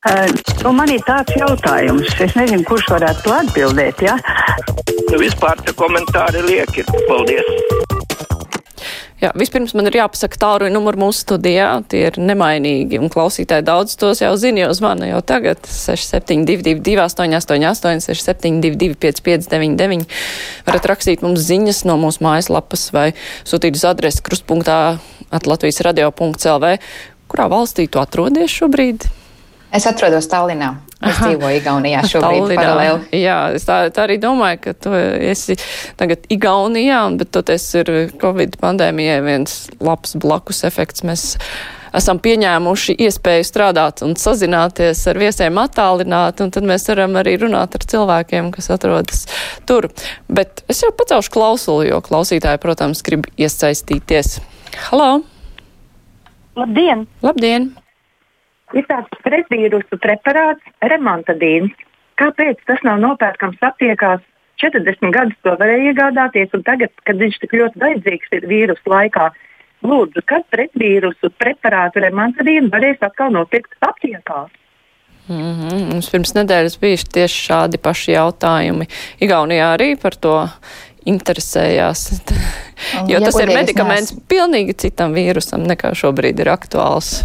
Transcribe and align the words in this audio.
Uh, 0.00 0.30
nu 0.64 0.70
man 0.72 0.88
ir 0.88 1.02
tāds 1.04 1.34
jautājums, 1.36 2.14
es 2.24 2.32
nezinu, 2.32 2.64
kurš 2.64 2.86
varētu 2.88 3.20
to 3.26 3.34
atbildēt. 3.36 3.98
Ja? 4.00 4.14
Nu, 5.10 5.18
vispār 5.20 5.60
tie 5.60 5.74
komentāri 5.76 6.40
lieki. 6.46 6.86
Paldies! 7.04 7.50
Jā, 9.20 9.34
vispirms 9.36 9.74
man 9.76 9.90
ir 9.90 9.98
jāpasaka 9.98 10.40
tālruņa 10.40 10.72
numuru 10.72 11.02
mūsu 11.02 11.26
studijā. 11.26 11.68
Tie 11.92 12.06
ir 12.08 12.16
nemainīgi, 12.16 12.96
un 12.96 13.12
klausītāji 13.12 13.68
daudz 13.68 13.98
tos 14.00 14.24
jau 14.24 14.32
zina, 14.40 14.62
jau 14.64 14.72
zvana 14.80 15.10
jau 15.10 15.20
tagad 15.34 15.68
6722, 15.68 16.96
888, 17.04 18.00
672, 18.08 18.96
559, 19.04 20.08
varat 20.64 20.92
rakstīt 20.94 21.28
mums 21.28 21.44
ziņas 21.44 21.84
no 21.92 22.00
mūsu 22.00 22.24
mājaslapas 22.24 22.88
vai 22.96 23.10
sūtīt 23.44 23.76
uz 23.76 23.84
adresi 23.92 24.24
krustpunktā 24.24 24.80
atlatvijas 25.28 25.84
radio.lv. 25.84 26.76
Kurā 27.28 27.52
valstī 27.52 27.84
tu 27.84 28.00
atrodies 28.00 28.56
šobrīd? 28.56 29.10
Es 29.70 29.86
atrodos 29.86 30.26
Tallinā. 30.26 30.74
Es 31.00 31.14
Aha. 31.14 31.30
dzīvoju 31.30 31.58
Igaunijā 31.60 32.02
šobrīd 32.10 32.42
Tallinā. 32.42 32.60
paralēli. 32.60 33.20
Jā, 33.22 33.36
es 33.56 33.64
tā, 33.64 33.76
tā 33.94 34.04
arī 34.08 34.18
domāju, 34.20 34.58
ka 34.66 34.72
tu 34.74 34.92
esi 34.92 35.56
tagad 36.00 36.26
Igaunijā, 36.28 37.04
bet 37.20 37.30
toties 37.32 37.68
ir 37.78 37.92
Covid 38.20 38.58
pandēmijai 38.60 39.20
viens 39.24 39.60
labs 39.80 40.16
blakus 40.20 40.64
efekts. 40.68 41.04
Mēs 41.06 41.38
esam 41.96 42.20
pieņēmuši 42.22 42.98
iespēju 43.06 43.46
strādāt 43.46 44.02
un 44.06 44.16
sazināties 44.18 45.00
ar 45.10 45.20
viesiem 45.22 45.58
attālināt, 45.62 46.42
un 46.42 46.52
tad 46.54 46.66
mēs 46.68 46.88
varam 46.90 47.16
arī 47.22 47.38
runāt 47.40 47.78
ar 47.78 47.86
cilvēkiem, 47.94 48.50
kas 48.54 48.70
atrodas 48.74 49.24
tur. 49.70 49.88
Bet 50.28 50.64
es 50.68 50.82
jau 50.84 50.92
pacelšu 50.92 51.32
klausuli, 51.34 51.90
jo 51.94 52.02
klausītāji, 52.04 52.60
protams, 52.62 53.04
grib 53.06 53.30
iesaistīties. 53.38 54.40
Halo! 54.90 55.22
Labdien! 56.58 57.06
Labdien! 57.22 57.70
Ir 58.76 58.86
tāds 58.90 59.22
pretvīrusu 59.24 59.98
preparāts, 60.02 60.74
remontadīns. 60.92 61.72
Kāpēc 62.20 62.60
tas 62.68 62.82
nav 62.84 63.00
nopērkams 63.02 63.62
aptiekās? 63.70 64.20
40 64.60 65.14
gadus 65.14 65.38
to 65.40 65.54
varēja 65.56 65.92
iegādāties, 65.92 66.50
un 66.52 66.64
tagad, 66.66 66.92
kad 67.08 67.16
viņš 67.16 67.38
tik 67.40 67.54
ļoti 67.56 67.80
vajadzīgs 67.80 68.34
ir 68.36 68.46
vīrusu 68.50 68.92
laikā, 68.92 69.30
lūdzu, 69.88 70.22
kad 70.28 70.44
pretvīrusu 70.52 71.32
preparātu 71.40 72.02
remontadīnu 72.04 72.68
varēs 72.72 73.00
atkal 73.06 73.32
nopirkt 73.32 73.72
aptiekās? 73.80 74.52
Mm 75.30 75.54
-hmm. 75.54 75.82
Mums 75.92 76.10
pirms 76.10 76.34
nedēļas 76.34 76.78
bija 76.80 76.96
tieši 77.12 77.42
šādi 77.48 77.78
paši 77.78 78.12
jautājumi. 78.12 78.86
Igaunijā 79.20 79.74
arī 79.76 79.96
par 80.02 80.16
to 80.16 80.48
interesējās. 81.06 82.20
jo 83.08 83.18
ja 83.18 83.20
tas 83.20 83.38
ir 83.40 83.52
medikaments 83.54 84.12
nes... 84.12 84.22
pilnīgi 84.28 84.74
citam 84.74 85.14
vīrusam 85.14 85.64
nekā 85.66 85.94
šobrīd 85.94 86.40
ir 86.40 86.50
aktuāls. 86.52 87.24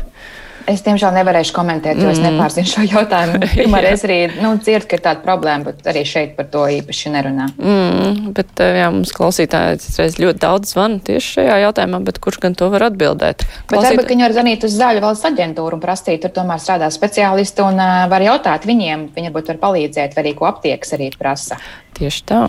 Es 0.65 0.81
tiemžēl 0.81 1.13
nevarēšu 1.13 1.53
komentēt, 1.53 1.99
jo 2.01 2.07
mm. 2.07 2.13
es 2.15 2.19
nepārzinu 2.23 2.69
šo 2.71 2.83
jautājumu. 2.89 3.39
Pirmā 3.59 3.81
reize 3.85 4.07
arī 4.07 4.17
nu, 4.39 4.55
dzirdu, 4.57 4.87
ka 4.89 4.97
ir 4.97 5.03
tāda 5.05 5.21
problēma, 5.21 5.69
bet 5.69 5.89
arī 5.91 6.01
šeit 6.09 6.33
par 6.37 6.47
to 6.53 6.63
īpaši 6.73 7.11
nerunā. 7.13 7.45
Mm, 7.59 8.31
bet 8.37 8.63
eh, 8.65 8.79
jā, 8.81 8.87
mums 8.95 9.13
klausītāji 9.13 9.93
reiz 9.99 10.17
ļoti 10.21 10.41
daudz 10.41 10.73
zvana 10.73 10.97
tieši 11.05 11.35
šajā 11.37 11.59
jautājumā, 11.67 11.99
bet 12.07 12.17
kurš 12.23 12.39
gan 12.47 12.57
to 12.57 12.71
var 12.73 12.87
atbildēt? 12.87 13.45
Klausīt... 13.45 13.75
Bet 13.75 13.91
varbūt 13.91 14.13
viņi 14.15 14.25
var 14.25 14.35
zvanīt 14.39 14.65
uz 14.65 14.79
Zaļu 14.79 15.05
valsts 15.05 15.29
aģentūru 15.29 15.77
un 15.77 15.85
prasīt, 15.85 16.23
tur 16.25 16.33
tomēr 16.39 16.63
strādā 16.63 16.89
speciālisti 16.93 17.65
un 17.65 17.77
uh, 17.77 17.93
var 18.09 18.25
jautāt 18.25 18.65
viņiem, 18.65 19.09
viņi 19.13 19.29
varbūt 19.29 19.53
var 19.53 19.61
palīdzēt, 19.67 20.17
vai 20.17 20.25
arī 20.25 20.33
ko 20.39 20.49
aptieks 20.49 20.97
arī 20.97 21.11
prasa. 21.13 21.59
Tieši 21.99 22.25
tā. 22.31 22.41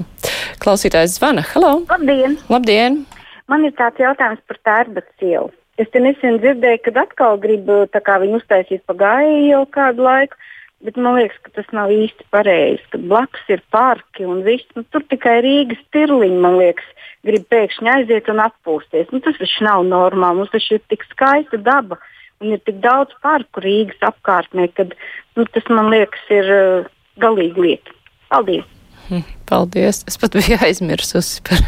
Klausītājs 0.64 1.20
zvana. 1.20 1.44
Halo! 1.52 1.82
Labdien! 1.92 2.40
Labdien! 2.48 3.02
Man 3.46 3.68
ir 3.68 3.76
tāds 3.78 4.00
jautājums 4.02 4.40
par 4.48 4.58
tērbats 4.66 5.22
ielu. 5.22 5.52
Es 5.76 5.88
te 5.92 6.00
nesen 6.00 6.38
dzirdēju, 6.40 6.80
ka 6.86 6.92
atkal 7.02 7.40
grib 7.40 7.68
viņu 7.68 8.38
uztaisīt 8.40 8.84
pa 8.88 8.94
gāju 8.96 9.40
jau 9.50 9.62
kādu 9.76 10.06
laiku, 10.06 10.38
bet 10.86 10.96
man 10.96 11.18
liekas, 11.18 11.36
ka 11.44 11.52
tas 11.58 11.68
nav 11.76 11.92
īsti 11.92 12.24
pareizi. 12.32 12.84
Kad 12.92 13.04
blakus 13.10 13.52
ir 13.52 13.62
parki 13.74 14.24
un 14.24 14.40
viss, 14.46 14.68
nu, 14.76 14.84
tur 14.88 15.04
tikai 15.10 15.38
Rīgas 15.44 15.82
tirliņi, 15.92 16.38
man 16.40 16.56
liekas, 16.60 16.88
grib 17.26 17.44
pēkšņi 17.52 17.92
aiziet 17.92 18.30
un 18.32 18.40
atpūsties. 18.46 19.10
Nu, 19.12 19.20
tas 19.24 19.36
taču 19.40 19.66
nav 19.66 19.84
normāli. 19.88 20.40
Mums 20.40 20.54
taču 20.54 20.78
ir 20.78 20.84
tik 20.88 21.04
skaista 21.10 21.60
daba 21.60 22.00
un 22.40 22.56
ir 22.56 22.62
tik 22.64 22.80
daudz 22.84 23.12
parku 23.24 23.64
Rīgas 23.64 24.00
apkārtnē, 24.10 24.70
ka 24.76 24.88
nu, 24.88 25.44
tas 25.44 25.68
man 25.72 25.92
liekas 25.92 26.32
ir 26.32 26.52
uh, 26.56 26.88
galīgi 27.20 27.68
lieta. 27.68 27.96
Paldies! 28.32 28.64
Hm, 29.06 29.22
paldies! 29.48 30.02
Es 30.08 30.18
pat 30.20 30.36
biju 30.38 30.58
aizmirsusi 30.66 31.42
par 31.46 31.62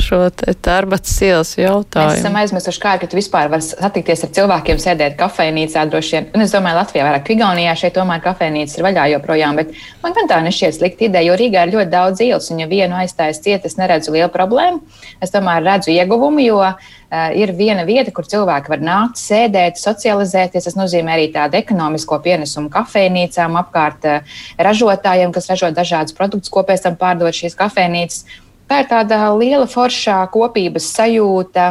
šo 0.00 0.20
tērbats 0.36 1.16
ielas 1.26 1.52
jautājumu. 1.58 2.12
Mēs 2.12 2.22
esam 2.22 2.38
aizmirsuši, 2.40 2.82
kā, 2.82 2.94
ka 3.00 3.08
tu 3.10 3.18
vispār 3.18 3.50
vari 3.52 3.66
satikties 3.66 4.24
ar 4.26 4.32
cilvēkiem, 4.38 4.80
sēdēt 4.80 5.16
kafejnīcā 5.20 5.84
droši 5.90 6.16
vien. 6.16 6.30
Un 6.36 6.44
es 6.46 6.54
domāju, 6.54 6.80
Latvijā 6.80 7.06
vairāk 7.06 7.32
Igaunijā 7.34 7.74
šeit 7.78 7.96
tomēr 7.98 8.22
kafejnīcas 8.24 8.78
ir 8.78 8.86
vaļā 8.86 9.08
joprojām, 9.14 9.60
bet 9.60 9.74
man 10.04 10.16
gan 10.16 10.30
tā 10.30 10.40
nešķiet 10.46 10.78
slikta 10.78 11.06
ideja, 11.08 11.30
jo 11.30 11.40
Rīgā 11.40 11.66
ir 11.66 11.74
ļoti 11.76 11.92
daudz 11.92 12.24
ielas, 12.24 12.48
un 12.54 12.62
ja 12.62 12.70
vienu 12.70 12.98
aizstājas 13.00 13.42
ciet, 13.44 13.66
es 13.68 13.76
neredzu 13.80 14.14
lielu 14.14 14.30
problēmu. 14.32 14.80
Es 15.20 15.32
tomēr 15.34 15.64
redzu 15.66 15.92
ieguvumu, 15.92 16.42
jo 16.44 16.60
uh, 16.62 17.30
ir 17.36 17.52
viena 17.56 17.84
vieta, 17.88 18.12
kur 18.14 18.28
cilvēki 18.28 18.72
var 18.72 18.82
nākt, 18.84 19.20
sēdēt, 19.20 19.80
socializēties. 19.80 20.68
Tas 20.68 20.78
nozīmē 20.78 21.16
arī 21.16 21.28
tādu 21.34 21.58
ekonomisko 21.60 22.20
pienesumu 22.24 22.70
kafejnīcām 22.72 23.58
apkārt 23.60 24.08
uh, 24.08 24.38
ražotājiem, 24.58 25.34
kas 25.34 25.50
ražo 25.52 25.70
dažādus 25.74 26.16
produktus, 26.16 26.52
ko 26.52 26.64
pēc 26.66 26.86
tam 26.86 26.89
pārdod 26.98 27.36
šīs 27.36 27.58
kafejnīcas 27.58 28.24
tā 28.70 28.84
ir 28.84 28.88
tāda 28.90 29.18
liela 29.34 29.66
foršā 29.70 30.20
kopības 30.30 30.86
sajūta, 30.94 31.66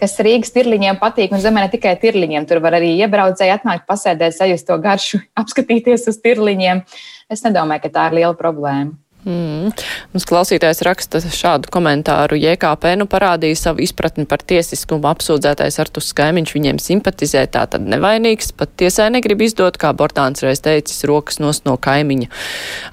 kas 0.00 0.16
Rīgas 0.24 0.52
tirliņiem 0.54 1.00
patīk. 1.00 1.32
Un 1.32 1.40
zemē 1.42 1.64
ne 1.64 1.70
tikai 1.72 1.94
tirliņiem, 2.02 2.48
tur 2.48 2.60
var 2.64 2.76
arī 2.80 2.92
iebraucēji 2.98 3.54
atnākt, 3.54 3.86
pasēdēt, 3.88 4.36
sajust 4.36 4.68
to 4.68 4.78
garšu, 4.84 5.22
apskatīties 5.40 6.08
uz 6.12 6.20
tirliņiem. 6.24 6.84
Es 7.32 7.44
nedomāju, 7.46 7.86
ka 7.86 7.94
tā 7.96 8.10
ir 8.10 8.20
liela 8.20 8.36
problēma. 8.36 8.92
Mm. 9.24 9.70
Mums 10.12 10.26
klausītājs 10.28 10.82
raksta 10.84 11.20
šādu 11.24 11.70
komentāru. 11.72 12.36
JKP 12.36 12.90
nu 13.00 13.06
parādīja 13.08 13.56
savu 13.56 13.80
izpratni 13.80 14.26
par 14.28 14.42
tiesiskumu 14.44 15.08
apsūdzētais 15.08 15.78
Artus 15.80 16.10
Skaimiņš 16.12 16.52
viņiem 16.52 16.80
simpatizē, 16.82 17.46
tā 17.48 17.62
tad 17.72 17.88
nevainīgs, 17.88 18.52
pat 18.58 18.74
tiesai 18.80 19.08
negrib 19.14 19.46
izdot, 19.46 19.78
kā 19.80 19.94
Bortāns 19.96 20.44
reiz 20.44 20.60
teicis, 20.64 21.06
rokas 21.08 21.40
nost 21.40 21.64
no 21.64 21.78
kaimiņa. 21.80 22.28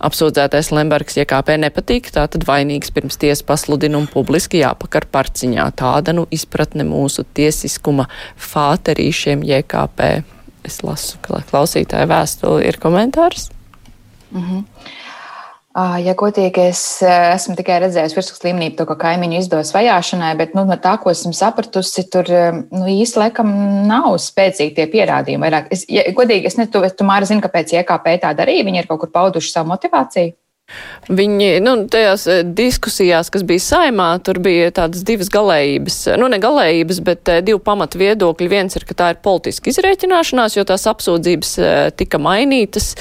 Apsūdzētais 0.08 0.72
Lembergs 0.72 1.20
JKP 1.20 1.60
nepatīk, 1.66 2.14
tā 2.16 2.24
tad 2.32 2.48
vainīgs 2.48 2.96
pirms 2.96 3.20
tiesa 3.20 3.44
pasludina 3.52 4.00
un 4.00 4.08
publiski 4.12 4.64
jāpakar 4.64 5.10
parciņā. 5.12 5.68
Tāda 5.84 6.16
nu 6.16 6.30
izpratne 6.32 6.88
mūsu 6.88 7.28
tiesiskuma 7.28 8.08
fāterīšiem 8.40 9.44
JKP. 9.52 10.14
Es 10.64 10.80
lasu, 10.86 11.20
ka 11.26 11.44
klausītāja 11.52 12.08
vēstuli 12.08 12.70
ir 12.72 12.80
komentārs. 12.80 13.50
Mm 14.32 14.44
-hmm. 14.48 14.66
Ja 15.72 16.12
godīgi, 16.20 16.66
es 16.68 16.82
esmu 17.06 17.54
tikai 17.56 17.78
redzējusi 17.86 18.18
virsmas 18.18 18.42
līmenī 18.44 18.74
to, 18.76 18.84
ka 18.90 18.98
kaimiņu 19.00 19.38
izdos 19.40 19.70
vajāšanai, 19.72 20.34
bet 20.40 20.52
nu, 20.58 20.66
no 20.68 20.76
tā, 20.76 20.98
ko 21.00 21.14
esmu 21.14 21.32
sapratusi, 21.38 22.04
tur 22.12 22.28
nu, 22.28 22.82
īsti 22.92 23.22
laikam 23.22 23.54
nav 23.88 24.10
spēcīgi 24.20 24.76
tie 24.76 24.90
pierādījumi. 24.92 25.46
Vairāk. 25.46 25.70
Es, 25.72 25.86
ja, 25.88 26.04
godīgi, 26.18 26.52
es 26.52 26.60
nezinu, 26.60 26.74
tu, 26.76 26.84
tu 27.00 27.08
Māra 27.08 27.30
zini, 27.30 27.44
kāpēc 27.46 27.72
IKP 27.80 28.12
tā 28.20 28.34
darīja. 28.36 28.68
Viņi 28.68 28.84
ir 28.84 28.90
kaut 28.90 29.06
kur 29.06 29.14
pauduši 29.16 29.54
savu 29.54 29.72
motivāciju. 29.72 30.36
Viņi, 31.12 31.48
nu, 31.66 31.74
tajās 31.92 32.24
eh, 32.30 32.42
diskusijās, 32.46 33.32
kas 33.34 33.44
bija 33.48 33.64
saimā, 33.64 34.12
tur 34.24 34.38
bija 34.44 34.70
tādas 34.76 35.02
divas 35.06 35.32
galējības, 35.34 35.98
nu, 36.22 36.30
ne 36.32 36.38
galējības, 36.42 37.00
bet 37.04 37.32
eh, 37.34 37.42
divi 37.44 37.60
pamatu 37.66 38.00
viedokļi. 38.00 38.50
Viens 38.52 38.78
ir, 38.78 38.86
ka 38.88 38.96
tā 38.98 39.10
ir 39.16 39.20
politiska 39.26 39.72
izrēķināšanās, 39.74 40.56
jo 40.56 40.66
tās 40.70 40.86
apsūdzības 40.92 41.54
eh, 41.60 41.80
tika 41.98 42.22
mainītas, 42.22 42.94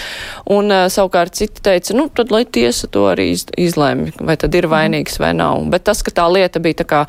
un 0.50 0.72
savukārt 0.90 1.36
citi 1.38 1.62
teica, 1.62 1.94
nu, 1.98 2.08
tad 2.08 2.32
lai 2.34 2.42
tiesa 2.48 2.88
to 2.90 3.04
arī 3.12 3.28
izlēma, 3.36 4.14
vai 4.18 4.38
tad 4.40 4.56
ir 4.58 4.70
vainīgs 4.72 5.20
vai 5.20 5.34
nav. 5.36 5.60
Bet 5.70 5.84
tas, 5.86 6.00
ka 6.06 6.14
tā 6.16 6.26
lieta 6.32 6.62
bija 6.62 6.80
tā 6.80 6.88
kā 6.88 7.02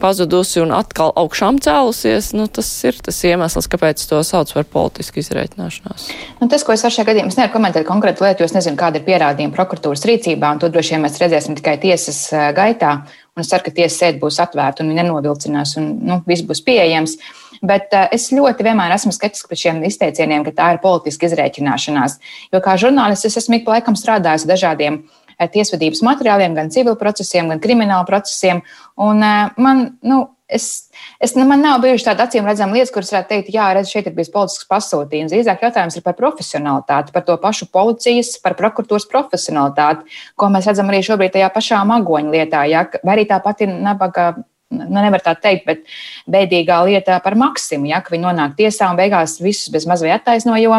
pazudusi 0.00 0.62
un 0.64 0.72
atkal 0.74 1.12
augšām 1.18 1.60
cēlusies, 1.62 2.32
nu, 2.34 2.48
tas 2.50 2.72
ir 2.88 2.98
tas 3.04 3.20
iemesls, 3.28 3.68
kāpēc 3.70 4.02
to 4.10 4.24
sauc 4.26 4.56
par 4.56 4.66
politisku 4.72 5.20
izrēķināšanās. 5.22 6.08
Nu, 6.40 6.48
tas, 6.50 6.64
ko 6.64 6.74
es 6.74 6.86
ar 6.88 6.94
šajā 6.94 7.12
gadījumā, 7.12 7.36
nevaru 7.36 7.54
komentēt 7.54 7.88
konkrētu 7.88 8.26
lietu, 8.26 8.42
jo 8.42 8.50
es 8.50 8.56
nezinu, 8.56 8.78
kāda 8.80 8.98
ir 8.98 9.06
pierādījuma 9.06 9.54
prokuratūras 9.54 10.07
rīcībā, 10.08 10.52
un 10.54 10.62
to 10.62 10.70
droši 10.72 10.96
vien 10.96 11.04
mēs 11.04 11.18
redzēsim 11.20 11.56
tikai 11.58 11.76
tiesas 11.82 12.22
gaitā. 12.56 13.02
Un 13.36 13.44
es 13.44 13.52
ceru, 13.52 13.68
ka 13.68 13.74
tiesas 13.74 14.00
sēde 14.00 14.18
būs 14.18 14.40
atvērta 14.42 14.82
un 14.82 14.90
nenovilcinās, 14.96 15.76
un 15.78 15.92
nu, 16.08 16.16
viss 16.26 16.42
būs 16.46 16.64
pieejams. 16.66 17.14
Bet 17.62 17.94
uh, 17.94 18.08
es 18.14 18.28
ļoti 18.34 18.66
vienmēr 18.66 18.94
esmu 18.94 19.12
skeptisks 19.14 19.46
par 19.50 19.58
šiem 19.58 19.80
izteicieniem, 19.86 20.44
ka 20.46 20.54
tā 20.54 20.72
ir 20.74 20.82
politiska 20.82 21.28
izrēķināšanās. 21.28 22.18
Jo 22.54 22.60
kā 22.64 22.74
žurnālists 22.80 23.30
es 23.30 23.38
esmu 23.42 23.60
ik 23.60 23.66
pa 23.66 23.76
laikam 23.76 23.98
strādājis 23.98 24.46
dažādiem 24.48 25.02
tiesvedības 25.46 26.02
materiāliem, 26.06 26.56
gan 26.58 26.72
civil 26.74 26.98
procesiem, 26.98 27.52
gan 27.52 27.62
krimināla 27.62 28.06
procesiem. 28.08 28.64
Un 28.98 29.22
uh, 29.22 29.54
man, 29.62 29.84
nu, 30.02 30.24
es, 30.48 30.90
es, 31.20 31.34
nu, 31.36 31.44
man 31.48 31.62
nav 31.62 31.78
bijušas 31.84 32.08
tādas 32.08 32.30
acīm 32.30 32.48
redzamas 32.48 32.78
lietas, 32.78 32.92
kuras 32.94 33.12
varētu 33.12 33.30
teikt, 33.30 33.52
jā, 33.54 33.68
redz, 33.76 33.92
šeit 33.92 34.08
ir 34.08 34.16
bijis 34.16 34.32
politisks 34.34 34.68
pasūtījums. 34.70 35.32
Drīzāk 35.34 35.64
jautājums 35.68 35.98
ir 35.98 36.04
par 36.06 36.16
profesionalitāti, 36.18 37.14
par 37.14 37.26
to 37.28 37.36
pašu 37.42 37.68
policijas, 37.74 38.34
par 38.42 38.56
prokuratūras 38.58 39.08
profesionalitāti, 39.12 40.20
ko 40.38 40.50
mēs 40.54 40.70
redzam 40.70 40.90
arī 40.90 41.02
šobrīd 41.06 41.36
tajā 41.36 41.50
pašā 41.54 41.82
magoņa 41.92 42.34
lietā. 42.34 42.64
Ja? 42.70 42.86
Vai 43.02 43.18
arī 43.18 43.28
tā 43.30 43.42
pati 43.44 43.68
nabaga. 43.70 44.32
Nu, 44.68 44.84
nevar 45.00 45.22
tā 45.24 45.32
teikt, 45.40 45.62
bet 45.64 45.86
bēdīgā 46.28 46.82
lietā 46.84 47.14
par 47.24 47.38
Maksimu, 47.40 47.88
ja, 47.88 48.02
ka 48.04 48.12
viņi 48.12 48.26
nonāk 48.26 48.52
tiesā 48.58 48.90
un 48.92 48.98
beigās 48.98 49.38
visus 49.40 49.70
bez 49.72 49.86
mazliet 49.88 50.18
attaisno, 50.18 50.58
jo 50.60 50.76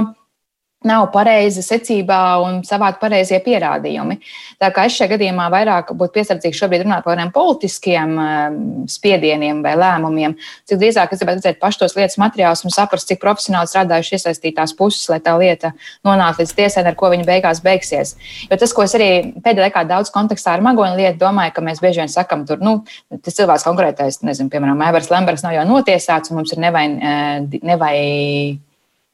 nav 0.88 1.10
pareiza 1.12 1.60
secībā 1.60 2.18
un 2.40 2.62
savādi 2.64 3.02
pareizie 3.02 3.40
pierādījumi. 3.44 4.16
Tā 4.62 4.70
kā 4.72 4.86
es 4.88 4.96
šajā 4.96 5.12
gadījumā 5.12 5.50
vairāk 5.52 5.92
būtu 5.92 6.16
piesardzīgs 6.16 6.62
šobrīd 6.62 6.86
runāt 6.86 7.04
par 7.04 7.20
politiskiem 7.36 8.14
ehm, 8.24 8.62
spiedieniem 8.88 9.60
vai 9.66 9.74
lēmumiem, 9.76 10.38
cik 10.70 10.80
drīzāk 10.80 11.12
es 11.12 11.20
gribētu 11.20 11.42
redzēt 11.42 11.60
pašu 11.60 11.81
tos 11.81 11.98
lietas 11.98 12.16
materiālus 12.22 12.64
un 12.64 12.72
saprast, 12.72 13.10
cik 13.12 13.20
profesionāli 13.20 13.68
strādājuši 13.68 14.16
iesaistītās 14.16 14.76
puses, 14.80 15.04
lai 15.12 15.20
tā 15.26 15.34
lieta 15.42 15.74
nonāktu 16.08 16.46
līdz 16.46 16.56
tiesai, 16.62 16.86
ar 16.88 16.96
ko 17.00 17.12
viņa 17.12 17.28
beigās 17.28 17.60
beigsies. 17.66 18.16
Jo 18.48 18.62
tas, 18.64 18.76
ko 18.76 18.88
es 18.88 18.96
arī 18.96 19.12
pēdējā 19.36 19.68
laikā 19.68 19.84
daudz 19.90 20.14
kontekstā 20.16 20.56
ar 20.56 20.64
magonu 20.64 20.96
lietu 20.96 21.20
domāju, 21.26 21.58
ka 21.58 21.66
mēs 21.66 21.84
bieži 21.84 22.06
vien 22.06 22.16
sakam, 22.16 22.48
tur, 22.48 22.64
nu, 22.64 22.78
tas 23.20 23.36
cilvēks 23.36 23.68
konkrētais, 23.68 24.22
nezinu, 24.24 24.48
piemēram, 24.54 24.88
Evers 24.88 25.12
Lembers 25.12 25.44
nav 25.44 25.60
jau 25.60 25.68
notiesāts 25.68 26.31
un 26.31 26.40
mums 26.40 26.56
ir 26.56 26.64
nevain, 26.64 26.98
eh, 27.04 27.44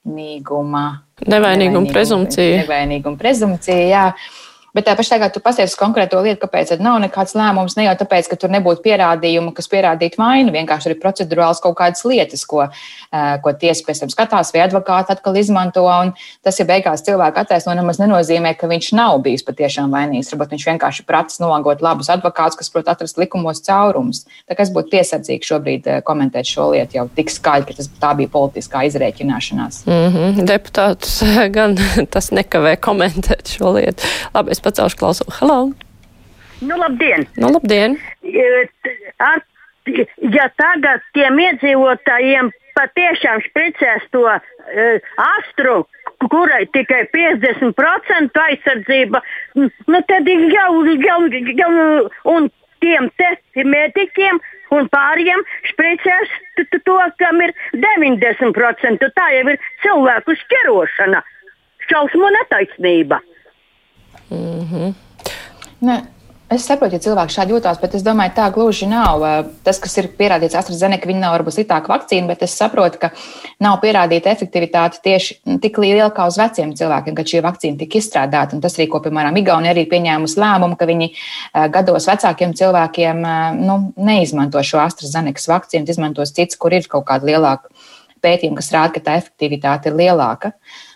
nevainīguma 0.06 0.86
Nevainīguma 1.26 1.88
prezumcija. 1.94 2.64
Nevainīguma 2.64 3.18
prezumcija, 3.20 3.86
jā. 3.88 4.06
Bet 4.76 4.90
tā 4.90 4.96
pašā 4.98 5.16
laikā 5.16 5.30
tu 5.32 5.40
pasties 5.40 5.78
konkrēto 5.80 6.20
lietu, 6.20 6.42
kāpēc 6.42 6.74
nav 6.84 6.98
nekāds 7.00 7.32
lēmums. 7.38 7.78
Ne 7.80 7.86
jau 7.86 7.94
tāpēc, 8.02 8.28
ka 8.28 8.36
tur 8.40 8.52
nebūtu 8.52 8.84
pierādījumu, 8.84 9.54
kas 9.56 9.70
pierādītu 9.72 10.20
vainu. 10.20 10.52
Vienkārši 10.52 10.92
ir 10.92 10.98
procedurāls 11.00 11.62
kaut 11.64 11.78
kādas 11.80 12.04
lietas, 12.04 12.44
ko, 12.44 12.66
ko 13.12 13.54
tiesa 13.56 13.86
pēc 13.88 14.02
tam 14.04 14.12
skatās, 14.12 14.52
vai 14.52 14.66
advokāti 14.66 15.16
atkal 15.16 15.40
izmanto. 15.40 15.86
Tas, 16.44 16.60
ja 16.60 16.66
beigās 16.68 17.06
cilvēku 17.08 17.40
attaisno, 17.40 17.72
nemaz 17.78 18.02
nenozīmē, 18.02 18.52
ka 18.60 18.68
viņš 18.68 18.90
nav 19.00 19.22
bijis 19.24 19.46
patiešām 19.48 19.96
vainīgs. 19.96 20.34
Varbūt 20.34 20.58
viņš 20.58 20.68
vienkārši 20.74 21.08
pratis 21.08 21.40
nolagot 21.40 21.80
labus 21.86 22.12
advokātus, 22.12 22.60
kas 22.60 22.74
prot 22.74 22.92
atrast 22.92 23.22
likumos 23.22 23.64
caurumus. 23.64 24.26
Tā 24.44 24.58
kā 24.58 24.68
es 24.68 24.74
būtu 24.76 24.92
piesardzīgs 24.92 25.54
šobrīd 25.54 25.88
komentēt 26.04 26.52
šo 26.52 26.68
lietu 26.74 27.00
jau 27.00 27.08
tik 27.16 27.32
skaļi, 27.32 27.70
ka 27.70 27.78
tas, 27.80 27.90
tā 28.02 28.12
bija 28.20 28.34
politiskā 28.34 28.84
izrēķināšanās. 28.90 29.86
Mm 29.88 30.12
-hmm. 30.18 30.52
Deputātus 30.52 31.24
gan 31.58 31.80
tas 32.12 32.32
nekavē 32.36 32.76
komentēt 32.76 33.56
šo 33.56 33.72
lietu. 33.80 34.04
Labi, 34.36 34.52
pacelšu 34.66 35.00
klausu. 35.00 35.28
Halo! 35.40 35.72
Nu, 36.62 36.78
labdien! 36.80 37.28
Nu, 37.38 37.52
labdien! 37.54 37.98
Ar, 39.30 39.42
ja 40.38 40.48
tagad 40.58 41.04
tiem 41.18 41.40
iedzīvotājiem 41.48 42.52
patiešām 42.76 43.44
špricēs 43.48 44.08
to 44.16 44.26
uh, 44.28 45.12
astru, 45.26 45.84
kurai 46.32 46.66
tikai 46.74 47.06
50% 47.14 48.42
aizsardzība, 48.48 49.22
nu 49.56 50.02
tad 50.10 50.30
jau, 50.30 50.70
jau, 51.06 51.20
jau 51.62 51.72
un 52.36 52.50
tiem 52.84 53.10
te 53.20 53.32
mediķiem 53.64 54.42
un 54.76 54.90
pāriem 54.92 55.44
špricēs 55.70 56.34
to, 56.74 56.98
kam 57.22 57.42
ir 57.46 57.54
90%. 57.76 59.08
Tā 59.20 59.28
jau 59.38 59.46
ir 59.54 59.62
cilvēku 59.84 60.36
šķirošana, 60.42 61.22
šausmu 61.90 62.32
netaisnība. 62.40 63.22
Mm 64.30 64.68
-hmm. 64.72 64.94
ne. 65.80 66.04
Es 66.46 66.68
saprotu, 66.70 66.94
ja 66.94 67.02
cilvēki 67.02 67.34
šādi 67.34 67.56
jūtas, 67.56 67.80
bet 67.82 67.96
es 67.98 68.04
domāju, 68.06 68.36
tā 68.38 68.44
gluži 68.54 68.86
nav. 68.86 69.24
Tas, 69.66 69.80
kas 69.82 69.98
ir 69.98 70.12
pierādīts 70.14 70.54
AstraZeneca, 70.54 71.08
viņa 71.10 71.24
nav 71.24 71.34
varbūt 71.34 71.56
sliktāka 71.56 71.90
vakcīna, 71.90 72.28
bet 72.30 72.44
es 72.46 72.54
saprotu, 72.54 73.00
ka 73.02 73.10
nav 73.66 73.80
pierādīta 73.82 74.30
efektivitāte 74.30 75.02
tieši 75.02 75.58
tik 75.64 75.80
liela 75.82 76.12
kā 76.14 76.28
uz 76.30 76.38
veciem 76.38 76.76
cilvēkiem, 76.78 77.18
kad 77.18 77.34
šī 77.34 77.42
vakcīna 77.42 77.80
tika 77.82 77.98
izstrādāta. 77.98 78.54
Un 78.54 78.62
tas 78.62 78.78
arī, 78.78 78.86
ko, 78.94 79.02
piemēram, 79.02 79.42
Igaunija 79.42 79.74
arī 79.74 79.88
pieņēmusi 79.90 80.40
lēmumu, 80.46 80.78
ka 80.78 80.86
viņi 80.86 81.12
gados 81.74 82.06
vecākiem 82.14 82.54
cilvēkiem 82.62 83.26
nu, 83.66 83.80
neizmanto 83.98 84.62
šo 84.62 84.84
AstraZeneca 84.86 85.58
vakcīnu, 85.58 85.90
izmantos 85.90 86.36
cits, 86.38 86.62
kur 86.62 86.78
ir 86.78 86.86
kaut 86.88 87.10
kāda 87.10 87.26
lielāka 87.26 87.74
pētījuma, 88.22 88.62
kas 88.62 88.70
rāda, 88.76 88.94
ka 88.94 89.08
tā 89.10 89.18
efektivitāte 89.24 89.90
ir 89.90 89.98
lielāka. 89.98 90.54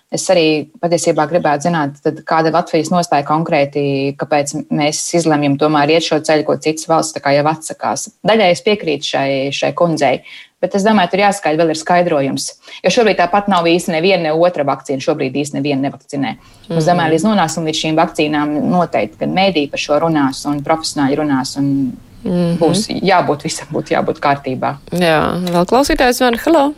Es 0.09 0.23
arī 0.33 0.71
patiesībā 0.81 1.27
gribētu 1.29 1.67
zināt, 1.67 1.99
kāda 2.25 2.49
ir 2.49 2.55
Latvijas 2.55 2.89
nostāja 2.89 3.27
konkrēti, 3.27 4.15
kāpēc 4.17 4.55
mēs 4.73 5.03
izlemjam 5.19 5.59
tomēr 5.61 5.93
iet 5.93 6.07
šo 6.07 6.17
ceļu, 6.25 6.47
ko 6.47 6.55
citas 6.57 6.89
valsts 6.89 7.21
jau 7.21 7.43
atsakās. 7.51 8.07
Daļai 8.25 8.47
es 8.55 8.63
piekrītu 8.65 9.05
šai, 9.05 9.27
šai 9.53 9.69
kundzei, 9.77 10.23
bet 10.57 10.73
es 10.73 10.87
domāju, 10.87 11.11
tur 11.11 11.21
jāskaidro 11.21 11.61
vēl 11.61 11.75
ir 11.75 11.81
skaidrojums. 11.83 12.47
Jo 12.81 12.93
šobrīd 12.95 13.19
tāpat 13.21 13.51
nav 13.53 13.69
īsti 13.69 13.93
neviena 13.93 14.31
ne 14.31 14.33
otra 14.33 14.65
vakcīna, 14.65 15.05
šobrīd 15.05 15.37
īsti 15.43 15.59
neviena 15.59 15.85
nevakcinē. 15.85 16.33
Mm. 16.39 16.81
Es 16.81 16.89
domāju, 16.89 17.13
līdz 17.13 17.27
nonāksim 17.29 17.69
līdz 17.69 17.83
šīm 17.83 18.01
vakcīnām, 18.01 18.57
noteikti 18.73 19.21
gan 19.21 19.37
mēdī 19.37 19.67
par 19.69 19.85
šo 19.85 20.01
runās 20.07 20.41
un 20.49 20.65
profesionāļi 20.65 21.21
runās. 21.21 21.53
Un 21.61 21.69
mm 21.69 22.33
-hmm. 22.33 22.57
Būs 22.57 22.89
jābūt 22.89 23.45
visam, 23.45 23.69
būtu 23.77 23.93
jābūt 23.93 24.25
kārtībā. 24.25 24.75
Jā, 24.89 25.21
vēl 25.53 25.69
klausītājs 25.69 26.25
vana. 26.25 26.41
Halo! 26.47 26.73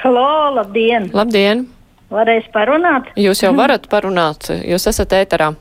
Halo, 0.00 0.54
labdien! 0.56 1.10
Labdien! 1.12 1.66
Varēs 2.12 2.44
parunāt? 2.52 3.06
Jūs 3.18 3.42
jau 3.44 3.52
varat 3.56 3.88
parunāt, 3.90 4.50
jūs 4.64 4.86
esat 4.90 5.12
ēterā. 5.16 5.54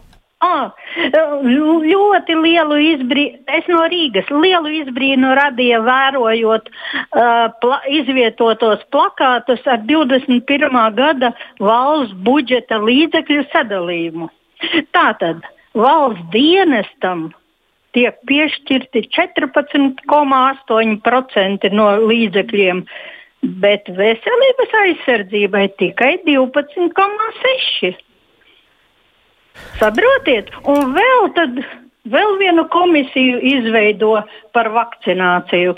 Ah, 0.44 0.74
ļoti 1.48 2.36
lielu 2.36 2.75
izbrīnu, 2.90 3.38
es 3.57 3.66
no 3.72 3.81
Rīgas, 3.88 4.28
lielu 4.28 4.69
izbrīnu 4.81 5.30
radīja 5.40 5.80
vērojot 5.86 6.66
uh, 6.68 6.75
pla, 7.63 7.78
izvietotos 7.88 8.84
plakātus 8.92 9.63
ar 9.72 9.80
21. 9.88 10.68
gada 10.98 11.30
valsts 11.63 12.12
budžeta 12.28 12.75
līdzekļu 12.84 13.44
sadalījumu. 13.56 14.28
Tātad 14.92 15.48
valsts 15.80 16.28
dienestam 16.36 17.31
tiek 17.96 18.19
piešķirti 18.28 19.07
14,8% 19.16 21.72
no 21.72 21.88
līdzekļiem. 22.04 22.84
Uh, 22.84 23.23
bet 23.44 23.90
veselības 23.98 24.75
aizsardzībai 24.81 25.68
tikai 25.80 26.16
12,6. 26.25 27.94
Saprotiet, 29.78 30.50
un 30.69 30.94
vēl, 30.95 31.25
tad, 31.38 31.60
vēl 32.10 32.38
vienu 32.40 32.66
komisiju 32.74 33.42
izveido 33.54 34.16
par 34.56 34.72
vakcināciju. 34.74 35.75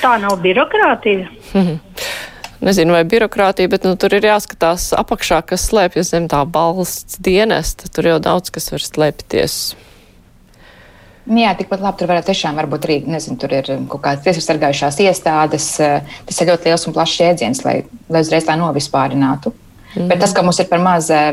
Tā 0.00 0.16
nav 0.22 0.40
birokrātija. 0.42 1.28
Nezinu, 2.64 2.94
vai 2.96 3.02
birokrātija, 3.04 3.68
bet 3.68 3.84
nu, 3.84 3.92
tur 4.00 4.14
ir 4.16 4.24
jāskatās 4.24 4.88
apakšā, 4.96 5.42
kas 5.50 5.66
slēpjas 5.68 6.14
zem 6.14 6.30
tā 6.32 6.40
balsts 6.48 7.18
dienesta. 7.20 7.90
Tur 7.92 8.08
jau 8.08 8.20
daudz 8.22 8.54
kas 8.54 8.70
var 8.72 8.84
slēpties. 8.84 9.58
Jā, 11.24 11.54
tikpat 11.56 11.80
labi 11.80 12.00
tur 12.00 12.10
varētu 12.10 12.28
tiešām 12.28 12.58
būt 12.68 12.84
arī, 12.84 12.98
nezinu, 13.08 13.38
tur 13.40 13.52
ir 13.56 13.68
kaut 13.88 14.02
kādas 14.04 14.24
tiesību 14.26 14.44
sargājušās 14.44 14.98
iestādes. 15.06 15.68
Eh, 15.80 16.16
tas 16.28 16.40
ir 16.40 16.50
ļoti 16.50 16.68
liels 16.68 16.84
un 16.84 16.96
plašs 16.96 17.20
jēdziens, 17.22 17.62
lai, 17.64 17.78
lai 18.12 18.20
uzreiz 18.20 18.44
tā 18.44 18.58
novispārinātu. 18.60 19.54
Mm. 19.94 20.10
Bet 20.10 20.20
tas, 20.20 20.34
ka 20.36 20.42
mums 20.44 20.60
ir 20.60 20.68
par 20.68 20.82
maz 20.84 21.08
eh, 21.14 21.30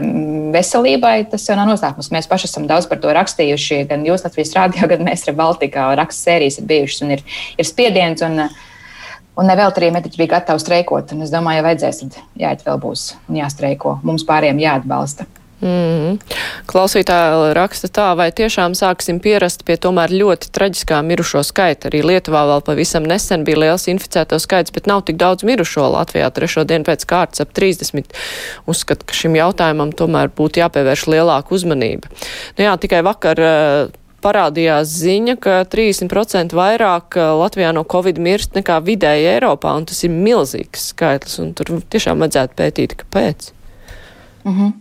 veselībai, 0.56 1.27
tas 1.34 1.44
jau 1.50 1.58
nav 1.60 1.68
noslēpums. 1.74 2.12
Mēs 2.15 2.30
paši 2.32 2.48
esam 2.48 2.70
daudz 2.72 2.88
par 2.88 3.01
to 3.04 3.12
rakstījuši. 3.20 3.82
Gan 3.92 4.08
jūs 4.08 4.24
Latvijas 4.24 4.56
rādio, 4.56 4.88
gan 4.94 5.04
mēs 5.10 5.27
ar 5.27 5.36
Baltikā 5.36 5.89
rakstu 6.00 6.30
sērijas 6.30 6.62
ir 6.62 6.70
bijušas 6.72 7.04
un 7.04 7.18
ir, 7.18 7.25
ir 7.60 7.68
spiediens. 7.68 8.24
Un, 8.27 8.46
Un 9.39 9.48
nevēl 9.48 9.72
arī 9.72 9.88
mediķi 9.96 10.20
bija 10.20 10.34
gatavi 10.34 10.60
streikot. 10.60 11.13
Es 11.24 11.32
domāju, 11.32 11.62
ja 11.62 11.63
vajadzēs, 11.63 12.01
tad 12.04 12.18
jāiet 12.38 12.65
vēl 12.68 12.82
būs 12.84 13.06
un 13.32 13.38
jāstreiko. 13.39 13.94
Mums 14.04 14.25
pāriem 14.27 14.60
jāatbalsta. 14.60 15.24
Mm. 15.62 16.18
Klausītāja 16.70 17.51
raksta 17.53 17.86
tā, 17.94 18.08
vai 18.18 18.32
tiešām 18.34 18.74
sāksim 18.77 19.20
pierast 19.22 19.62
pie 19.68 19.75
tomēr 19.77 20.13
ļoti 20.13 20.50
traģiskā 20.56 21.01
mirušo 21.06 21.44
skaita. 21.46 21.91
Arī 21.91 22.01
Lietuvā 22.06 22.41
vēl 22.50 22.65
pavisam 22.65 23.06
nesen 23.06 23.46
bija 23.46 23.62
liels 23.62 23.86
inficēto 23.91 24.39
skaits, 24.41 24.74
bet 24.74 24.89
nav 24.89 25.06
tik 25.06 25.22
daudz 25.22 25.46
mirušo 25.46 25.86
Latvijā 25.94 26.32
trešo 26.34 26.65
dienu 26.65 26.88
pēc 26.89 27.06
kārtas 27.06 27.46
ap 27.46 27.53
30. 27.58 28.10
Uzskat, 28.72 29.06
ka 29.06 29.18
šim 29.18 29.38
jautājumam 29.38 29.94
tomēr 29.94 30.34
būtu 30.34 30.63
jāpievērš 30.63 31.08
lielāka 31.13 31.53
uzmanība. 31.53 32.10
Nu 32.58 32.65
jā, 32.65 32.75
tikai 32.82 33.06
vakar 33.06 33.46
uh, 33.46 33.98
parādījās 34.22 34.91
ziņa, 35.01 35.38
ka 35.41 35.56
30% 35.70 36.56
vairāk 36.58 37.18
eh, 37.18 37.32
Latvijā 37.41 37.72
no 37.75 37.84
Covid 37.88 38.22
mirst 38.22 38.58
nekā 38.58 38.80
vidēji 38.86 39.30
Eiropā, 39.36 39.74
un 39.77 39.88
tas 39.89 40.03
ir 40.06 40.13
milzīgs 40.13 40.91
skaitlis, 40.94 41.39
un 41.44 41.56
tur 41.58 41.74
tiešām 41.82 42.22
vajadzētu 42.22 42.58
pētīt, 42.62 42.98
kāpēc. 43.03 43.51
-hmm. 44.46 44.81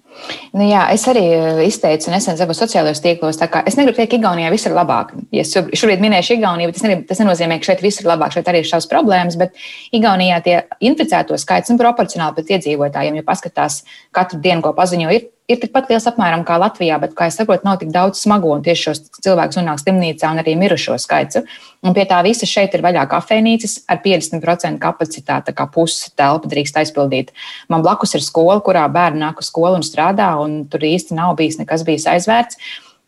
Nu, 0.52 0.64
jā, 0.66 0.82
es 0.94 1.04
arī 1.10 1.22
eh, 1.32 1.60
izteicu 1.68 2.10
nesen 2.12 2.38
savos 2.38 2.58
sociālajos 2.60 3.02
tīklos, 3.04 3.38
ka 3.50 3.62
es 3.68 3.76
negribu 3.78 3.96
teikt, 3.98 4.12
ka 4.12 4.18
Igaunijā 4.18 4.50
viss 4.52 4.68
ir 4.68 4.74
labāk. 4.76 5.12
Ja 5.34 5.44
es 5.44 5.54
šobrīd 5.54 6.02
minēšu 6.02 6.36
Igauniju, 6.36 6.70
bet 6.70 6.78
tas, 6.78 6.86
negrib, 6.86 7.04
tas 7.08 7.22
nenozīmē, 7.22 7.60
ka 7.60 7.70
šeit 7.70 7.84
viss 7.84 8.02
ir 8.02 8.10
labāk. 8.10 8.34
Šeit 8.34 8.50
arī 8.50 8.64
ir 8.64 8.70
savas 8.70 8.88
problēmas, 8.90 9.38
bet 9.40 9.54
Igaunijā 9.96 10.40
tie 10.46 10.56
inficēto 10.90 11.38
skaits 11.40 11.72
ir 11.72 11.80
proporcionāli 11.80 12.40
pēc 12.40 12.54
iedzīvotājiem. 12.56 13.20
Ja 13.20 13.26
paskatās 13.26 13.82
katru 14.16 14.42
dienu, 14.42 14.64
ko 14.66 14.74
paziņo, 14.76 15.14
ir 15.14 15.28
ir 15.50 15.59
tikpat 15.61 15.90
liels 15.90 16.07
apmēram 16.09 16.45
kā 16.47 16.57
Latvijā, 16.61 16.97
bet, 17.02 17.14
kā 17.19 17.26
es 17.30 17.38
saprotu, 17.40 17.66
nav 17.66 17.80
tik 17.80 17.90
daudz 17.95 18.21
smago 18.23 18.52
un 18.54 18.62
tieši 18.64 18.87
šos 18.87 19.00
cilvēkus 19.19 19.59
nonāk 19.59 19.80
slimnīcā 19.83 20.30
un 20.30 20.42
arī 20.42 20.54
mirušo 20.61 20.97
skaits. 21.02 21.40
Un 21.87 21.97
pie 21.97 22.04
tā 22.09 22.21
visa 22.26 22.49
šeit 22.49 22.76
ir 22.76 22.85
vaļā 22.85 23.07
kafejnīcas 23.11 23.80
ar 23.90 24.02
50% 24.04 24.80
kapacitāti, 24.83 25.57
kā 25.57 25.66
pusi 25.75 26.12
telpa 26.19 26.50
drīkst 26.50 26.78
aizpildīt. 26.83 27.35
Man 27.73 27.83
blakus 27.87 28.14
ir 28.19 28.25
skola, 28.25 28.61
kurā 28.64 28.87
bērni 28.92 29.25
nāk 29.25 29.42
uz 29.42 29.50
skolu 29.50 29.80
un 29.80 29.87
strādā, 29.87 30.30
un 30.42 30.62
tur 30.71 30.87
īsti 30.87 31.19
nav 31.19 31.35
bijis 31.40 31.59
nekas 31.62 31.85
bijis 31.88 32.07
aizvērts. 32.11 32.61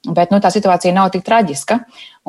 Bet 0.03 0.33
nu, 0.35 0.41
tā 0.43 0.51
situācija 0.51 0.91
nav 0.97 1.13
tik 1.15 1.23
traģiska. 1.23 1.79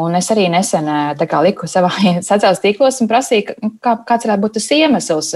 Un 0.03 0.13
es 0.17 0.29
arī 0.33 0.45
nesen 0.53 0.85
kā, 1.17 1.41
liku 1.45 1.69
savā 1.69 1.89
sociālajos 2.29 2.61
tīklos 2.61 3.01
un 3.01 3.09
prasīju, 3.09 3.55
kā, 3.81 3.97
kāds 4.05 4.27
varētu 4.27 4.45
būt 4.45 4.59
tas 4.59 4.73
iemesls. 4.77 5.35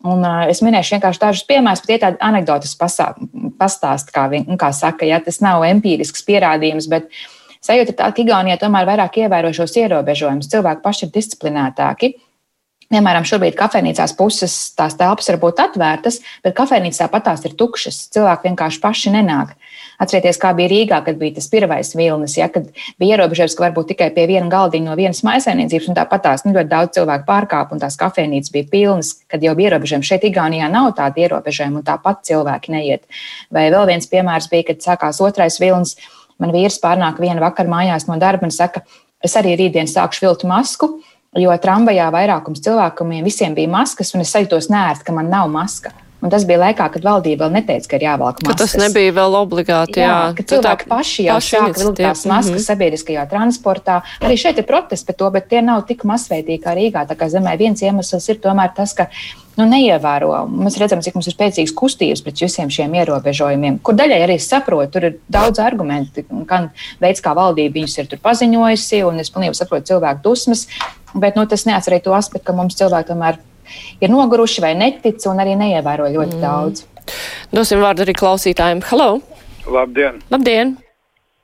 Un, 0.00 0.22
uh, 0.24 0.46
es 0.48 0.62
minēšu 0.64 0.96
vienkārši 0.96 1.20
dažus 1.20 1.44
piemērus, 1.48 1.82
bet 1.84 1.90
tie 1.92 1.98
tādi 2.00 2.20
anekdotas 2.24 2.72
pastāsti, 2.80 4.14
kā, 4.14 4.24
viņ, 4.32 4.46
kā 4.60 4.70
saka, 4.72 5.04
ja 5.04 5.18
tas 5.20 5.42
nav 5.44 5.66
empirisks 5.68 6.24
pierādījums, 6.24 6.88
bet 6.88 7.10
sajūta 7.60 7.92
ir 7.92 7.98
tā, 7.98 8.08
ka 8.08 8.24
Igaunija 8.24 8.56
tomēr 8.62 8.88
vairāk 8.88 9.20
ievēro 9.20 9.52
šos 9.56 9.76
ierobežojumus. 9.76 10.48
Cilvēki 10.52 10.84
paši 10.86 11.06
ir 11.06 11.12
disciplinētāki. 11.18 12.14
Piemēram, 12.90 13.26
šobrīd 13.28 13.54
kafejnīcās 13.58 14.16
puses 14.18 14.54
tās 14.74 14.96
telpas 14.98 15.28
var 15.30 15.38
būt 15.44 15.60
atvērtas, 15.62 16.16
bet 16.42 16.56
kafejnīcā 16.56 17.06
pat 17.12 17.28
tās 17.28 17.44
ir 17.46 17.52
tukšas. 17.60 18.00
Cilvēki 18.16 18.48
vienkārši 18.48 18.80
paši 18.82 19.12
nenāk. 19.14 19.52
Atcerieties, 20.00 20.38
kā 20.40 20.54
bija 20.56 20.70
Rīgā, 20.72 20.98
kad 21.04 21.18
bija 21.20 21.36
tas 21.36 21.48
pirmais 21.52 21.92
vilnis, 21.92 22.38
ja, 22.38 22.46
kad 22.52 22.70
bija 23.00 23.18
ierobežojums, 23.18 23.56
ka 23.56 23.66
varbūt 23.66 23.90
tikai 23.92 24.08
pie 24.14 24.24
viena 24.30 24.48
galdiņa 24.52 24.88
no 24.88 24.96
vienas 24.96 25.20
maisainiecības, 25.26 25.90
un 25.92 25.98
tāpat 25.98 26.24
tās 26.24 26.46
nu, 26.46 26.54
ļoti 26.56 26.70
daudz 26.70 26.96
cilvēku 26.96 27.26
pārkāpa, 27.28 27.76
un 27.76 27.82
tās 27.82 27.98
kafejnīcas 28.00 28.54
bija 28.54 28.70
pilnas, 28.72 29.12
kad 29.28 29.44
jau 29.44 29.52
bija 29.58 29.74
ierobežojumi. 29.74 30.08
Šeit 30.08 30.24
Igaunijā 30.30 30.70
nav 30.72 30.94
tāda 30.96 31.20
ierobežojuma, 31.26 31.82
un 31.82 31.86
tāpat 31.90 32.24
cilvēki 32.30 32.72
neiet. 32.72 33.04
Vai 33.52 33.68
vēl 33.68 33.92
viens 33.92 34.08
piemērs 34.08 34.48
bija, 34.48 34.70
kad 34.72 34.88
sākās 34.88 35.20
otrais 35.20 35.60
vilnis. 35.60 35.98
Man 36.40 36.54
vīrs 36.56 36.80
pārnāk 36.80 37.20
vienu 37.20 37.44
vakaru 37.44 37.68
mājās 37.68 38.08
no 38.08 38.16
darba 38.16 38.48
un 38.48 38.56
saka, 38.56 38.80
es 39.20 39.36
arī 39.36 39.58
rītdien 39.60 39.90
sākšu 39.90 40.24
vilkt 40.24 40.48
masku. 40.48 40.94
Jo 41.36 41.52
tramvajā 41.60 42.08
vairākums 42.10 42.64
cilvēkiem 42.64 43.20
visiem 43.22 43.52
bija 43.54 43.70
maskas, 43.70 44.16
un 44.16 44.24
es 44.24 44.32
sajūtos 44.32 44.72
nērti, 44.72 45.04
ka 45.06 45.14
man 45.14 45.28
nav 45.30 45.52
maska. 45.52 45.92
Un 46.20 46.32
tas 46.32 46.44
bija 46.44 46.60
laikā, 46.60 46.86
kad 46.92 47.04
valdība 47.04 47.46
vēl 47.46 47.54
neteica, 47.56 47.88
ka 47.88 47.96
ir 47.96 48.04
jāvelk 48.04 48.42
maskas. 48.44 48.52
Ka 48.52 48.60
tas 48.60 48.74
nebija 48.76 49.12
vēl 49.16 49.36
obligāti. 49.38 50.02
Jā, 50.02 50.08
jā 50.08 50.32
ka 50.36 50.46
cilvēki 50.52 50.86
tā, 50.86 50.90
paši 50.92 51.26
jau 51.26 51.36
paši 51.38 51.56
sāk 51.56 51.78
vilkt 51.78 52.00
tās 52.02 52.24
maskas 52.28 52.50
mm 52.50 52.56
-hmm. 52.56 52.66
sabiedriskajā 52.66 53.26
transportā. 53.30 54.00
Arī 54.20 54.36
šeit 54.36 54.58
ir 54.58 54.66
protesti 54.68 55.06
par 55.06 55.16
to, 55.22 55.30
bet 55.30 55.48
tie 55.48 55.62
nav 55.62 55.86
tik 55.88 56.04
masveidīgi 56.04 56.62
kā 56.64 56.76
Rīgā. 56.76 57.06
Tā 57.08 57.16
kā 57.16 57.30
zemē 57.32 57.56
viens 57.58 57.82
iemesls 57.82 58.28
ir 58.28 58.36
tomēr 58.36 58.74
tas, 58.76 58.92
ka 58.92 59.06
nu, 59.56 59.64
neievēro. 59.64 60.46
Mēs 60.48 60.78
redzam, 60.80 61.02
cik 61.04 61.14
mums 61.14 61.28
ir 61.30 61.36
spēcīgs 61.36 61.74
kustības 61.76 62.22
pret 62.22 62.40
visiem 62.44 62.70
šiem 62.70 62.94
ierobežojumiem, 63.00 63.78
kur 63.82 63.94
daļai 63.98 64.22
arī 64.26 64.38
saprotu, 64.38 64.92
tur 64.92 65.04
ir 65.04 65.18
daudz 65.28 65.58
argumentu, 65.58 66.24
gan 66.48 66.70
veids, 67.00 67.20
kā 67.24 67.34
valdība 67.36 67.80
viņus 67.80 67.98
ir 67.98 68.18
paziņojusi, 68.22 69.04
un 69.08 69.20
es 69.20 69.30
pilnībā 69.30 69.54
saprotu 69.54 69.92
cilvēku 69.92 70.22
dusmas, 70.22 70.66
bet 71.14 71.36
nu, 71.36 71.46
tas 71.46 71.66
neats 71.66 71.88
arī 71.88 72.00
to 72.04 72.14
aspektu, 72.16 72.46
ka 72.46 72.56
mums 72.56 72.78
cilvēki 72.80 73.12
tomēr 73.12 73.38
ir 73.38 73.49
noguruši 74.10 74.64
vai 74.64 74.74
netic 74.78 75.26
un 75.30 75.42
arī 75.42 75.56
neievēro 75.60 76.08
ļoti 76.10 76.38
mm. 76.38 76.42
daudz. 76.44 76.86
Dosim 77.54 77.82
vārdu 77.82 78.04
arī 78.04 78.14
klausītājiem. 78.16 78.82
Halo! 78.90 79.10
Labdien! 79.70 80.20
Labdien. 80.30 80.76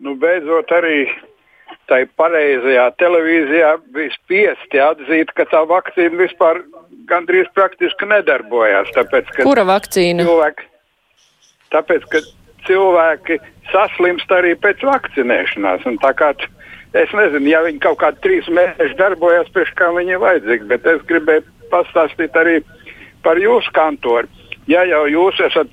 Nu, 0.03 0.15
beidzot, 0.21 0.71
arī 0.77 1.07
tai 1.91 2.03
pareizajā 2.19 2.87
televīzijā 3.01 3.73
bija 3.95 4.15
spiesti 4.17 4.81
atzīt, 4.83 5.31
ka 5.37 5.47
tā 5.51 5.63
vakcīna 5.71 6.19
vispār 6.21 6.61
gandrīz 7.11 7.49
praktiski 7.55 8.09
nedarbojās. 8.11 8.91
Tāpēc, 8.97 9.31
Kura 9.39 9.65
vakcīna? 9.69 10.27
Cilvēki, 10.27 10.69
tāpēc, 11.75 12.09
ka 12.13 12.23
cilvēki 12.67 13.39
saslimst 13.73 14.33
arī 14.35 14.55
pēc 14.59 14.83
vakcinēšanās. 14.87 15.87
Un 15.89 15.99
tā 16.03 16.13
kā 16.19 16.33
es 16.97 17.13
nezinu, 17.15 17.51
ja 17.53 17.63
viņi 17.67 17.83
kaut 17.85 18.01
kādi 18.03 18.23
trīs 18.25 18.51
mēneši 18.51 18.99
darbojas, 18.99 19.51
pēc 19.55 19.73
kā 19.79 19.93
viņi 19.97 20.17
ir 20.17 20.23
vajadzīgi, 20.23 20.69
bet 20.73 20.91
es 20.91 21.05
gribēju 21.11 21.47
pastāstīt 21.73 22.37
arī 22.37 22.61
par 23.23 23.41
jūsu 23.41 23.73
kantoru. 23.75 24.29
Ja 24.67 24.83
jau 24.87 25.05
jūs 25.07 25.41
esat 25.47 25.71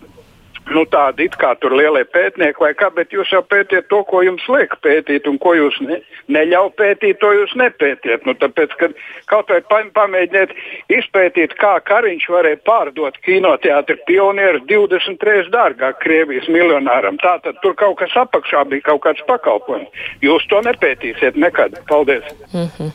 nu, 0.71 0.83
tādi 0.87 1.27
it 1.27 1.35
kā 1.39 1.53
tur 1.59 1.73
lielie 1.75 2.03
pētnieki 2.07 2.61
vai 2.61 2.71
kā, 2.77 2.89
bet 2.95 3.11
jūs 3.13 3.31
jau 3.33 3.41
pētiet 3.45 3.89
to, 3.91 4.01
ko 4.07 4.21
jums 4.23 4.43
liek 4.51 4.75
pētīt, 4.85 5.27
un 5.29 5.37
ko 5.41 5.53
jūs 5.57 5.79
ne, 5.83 5.99
neļauj 6.31 6.71
pētīt, 6.79 7.19
to 7.21 7.31
jūs 7.35 7.55
nepētiet. 7.59 8.25
Nu, 8.27 8.35
tāpēc, 8.39 8.75
kad 8.79 8.95
kaut 9.31 9.51
vai 9.51 9.59
pamēģiniet 9.97 10.55
izpētīt, 10.99 11.57
kā 11.59 11.75
Kariņš 11.89 12.29
varēja 12.35 12.61
pārdot 12.67 13.19
kinoteātri 13.25 13.99
pionieru 14.07 14.63
23 14.69 15.51
dārgāk 15.53 15.99
Krievijas 16.03 16.49
miljonāram. 16.51 17.19
Tātad 17.23 17.59
tur 17.65 17.75
kaut 17.79 17.99
kas 18.01 18.15
apakšā 18.23 18.65
bija 18.71 18.87
kaut 18.91 19.03
kāds 19.07 19.23
pakalpojums. 19.27 20.07
Jūs 20.23 20.47
to 20.51 20.63
nepētīsiet 20.69 21.39
nekad. 21.39 21.79
Paldies! 21.89 22.25
Mm 22.53 22.69
-hmm. 22.77 22.91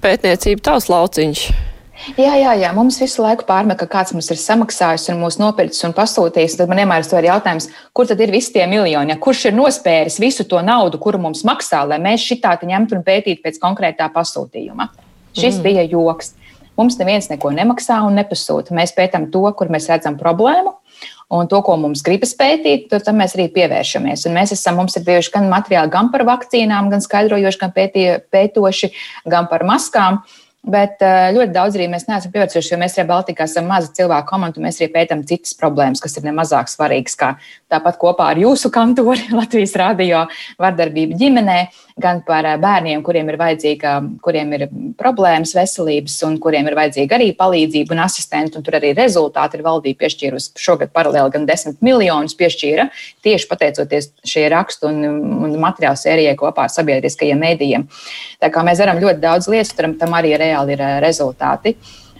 Pētniecība 0.00 0.64
tavs 0.64 0.88
lauciņš. 0.88 1.69
Jā, 2.16 2.32
jā, 2.40 2.52
jā, 2.56 2.70
mums 2.72 2.96
visu 3.00 3.20
laiku 3.20 3.44
pārmet, 3.48 3.76
ka 3.80 3.86
kāds 3.90 4.14
mums 4.14 4.30
ir 4.32 4.38
samaksājis 4.40 5.10
un 5.12 5.18
mūs 5.20 5.36
nopircis 5.40 5.84
un 5.84 5.92
pasūtījis. 5.96 6.56
Tad 6.56 6.70
man 6.70 6.80
vienmēr 6.80 7.04
ir 7.04 7.28
jautājums, 7.28 7.68
kur 7.92 8.08
tad 8.08 8.22
ir 8.24 8.32
visi 8.32 8.54
tie 8.54 8.64
miljoni? 8.70 9.12
Ja 9.12 9.20
kurš 9.20 9.50
ir 9.50 9.56
nospēris 9.58 10.16
visu 10.22 10.46
to 10.48 10.62
naudu, 10.64 10.98
kuru 11.02 11.20
mums 11.20 11.44
maksā, 11.44 11.82
lai 11.84 12.00
mēs 12.00 12.24
šitā 12.24 12.56
ņemtu 12.56 12.96
un 12.96 13.04
pētītu 13.04 13.44
pēc 13.44 13.60
konkrētā 13.60 14.08
pasūtījuma? 14.16 14.88
Šis 15.36 15.60
mm. 15.60 15.62
bija 15.66 15.86
joks. 15.92 16.34
Mums 16.80 16.96
neviens 16.96 17.28
neko 17.28 17.52
nemaksā 17.52 18.00
un 18.06 18.16
nepasūta. 18.16 18.72
Mēs 18.72 18.96
pētām 18.96 19.28
to, 19.30 19.44
kur 19.52 19.68
mēs 19.68 19.90
redzam 19.92 20.16
problēmu, 20.16 20.78
un 21.36 21.48
to, 21.52 21.60
ko 21.66 21.76
mums 21.76 22.00
gribas 22.06 22.32
pētīt, 22.38 22.88
tur 22.88 23.04
tam 23.04 23.20
mēs 23.20 23.36
arī 23.36 23.50
pievēršamies. 23.52 24.24
Un 24.24 24.38
mēs 24.40 24.56
esam, 24.56 24.80
mums 24.80 24.96
ir 24.96 25.04
bijuši 25.04 25.36
gan 25.36 25.52
materiāli 25.52 25.92
gan 25.92 26.08
par 26.14 26.24
vakcīnām, 26.30 26.88
gan 26.94 27.04
skaidrojoši, 27.04 27.60
gan 27.60 27.74
pētie, 27.76 28.06
pētoši, 28.32 28.94
gan 29.28 29.50
par 29.52 29.68
maskām. 29.68 30.24
Uh, 30.24 30.46
Bet 30.60 31.00
eh, 31.00 31.30
ļoti 31.32 31.54
daudz 31.54 31.76
arī 31.78 31.86
mēs 31.88 32.04
neesam 32.04 32.32
pievērsušies, 32.34 32.74
jo 32.74 32.78
mēs 32.82 32.98
arī 32.98 33.08
Baltikā 33.08 33.46
esam 33.48 33.64
maza 33.70 33.88
cilvēku 33.96 34.28
komanda, 34.28 34.60
un 34.60 34.66
mēs 34.68 34.76
arī 34.82 34.90
pētām 34.92 35.22
citas 35.24 35.54
problēmas, 35.56 36.02
kas 36.04 36.18
ir 36.20 36.26
nemazāk 36.26 36.68
svarīgas, 36.68 37.16
kā 37.16 37.30
tāpat 37.72 37.96
kopā 38.02 38.26
ar 38.34 38.40
jūsu 38.42 38.68
kantori 38.74 39.24
Latvijas 39.40 39.72
radio 39.80 40.26
vardarbību 40.60 41.16
ģimenē, 41.22 41.56
gan 42.00 42.22
par 42.26 42.46
bērniem, 42.60 43.02
kuriem 43.06 43.28
ir 43.30 43.38
vajadzīga, 43.40 43.92
kuriem 44.24 44.54
ir 44.56 44.66
problēmas 44.98 45.54
veselības, 45.56 46.16
un 46.26 46.38
kuriem 46.42 46.68
ir 46.70 46.76
vajadzīga 46.78 47.18
arī 47.18 47.30
palīdzība 47.38 47.96
un 47.96 48.02
asistenti, 48.04 48.58
un 48.58 48.66
tur 48.66 48.78
arī 48.80 48.92
rezultāti 48.96 49.58
ir 49.58 49.64
valdība 49.66 50.04
piešķīrusi 50.04 50.60
šogad 50.60 50.92
paralēli 50.96 51.34
gan 51.36 51.46
10 51.48 51.80
miljonus 51.84 52.36
piešķīra 52.40 52.88
tieši 53.24 53.48
pateicoties 53.50 54.10
šie 54.26 54.46
rakstu 54.52 54.90
un, 54.90 55.00
un 55.46 55.56
materiālu 55.62 56.00
sērijai 56.00 56.36
kopā 56.40 56.66
ar 56.66 56.74
sabiedriskajiem 56.74 57.40
mēdījiem. 57.44 57.88
Tā 58.40 58.52
kā 58.52 58.64
mēs 58.66 58.82
varam 58.82 59.00
ļoti 59.02 59.22
daudz 59.22 59.50
lietas, 59.52 59.74
tam 59.76 60.16
arī 60.16 60.36
reāli 60.40 60.76
ir 60.76 60.86
rezultāti. 61.04 61.76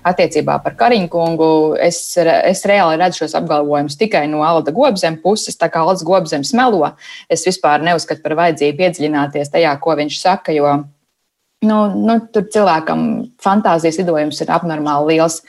Attiecībā 0.07 0.57
par 0.64 0.76
Kariņu 0.80 1.09
kungu 1.12 1.50
es, 1.80 1.99
es 2.16 2.62
reāli 2.69 2.97
redzu 3.00 3.25
šos 3.25 3.35
apgalvojumus 3.40 3.99
tikai 4.00 4.25
no 4.33 4.40
Alda 4.47 4.73
Gobzem 4.73 5.19
puses. 5.21 5.59
Tā 5.61 5.69
kā 5.73 5.83
Alda 5.85 6.07
Gobzems 6.07 6.54
melo, 6.57 6.95
es 7.28 7.45
vispār 7.47 7.85
neuzskatu 7.85 8.25
par 8.25 8.38
vajadzību 8.40 8.87
iedziļināties 8.87 9.52
tajā, 9.52 9.75
ko 9.83 9.99
viņš 10.00 10.16
saka, 10.23 10.57
jo 10.57 10.73
nu, 11.66 11.78
nu, 11.92 12.16
tur 12.33 12.49
cilvēkam 12.49 13.04
fantāzijas 13.45 14.00
lidojums 14.00 14.40
ir 14.40 14.57
abnormāli 14.57 15.16
liels. 15.16 15.42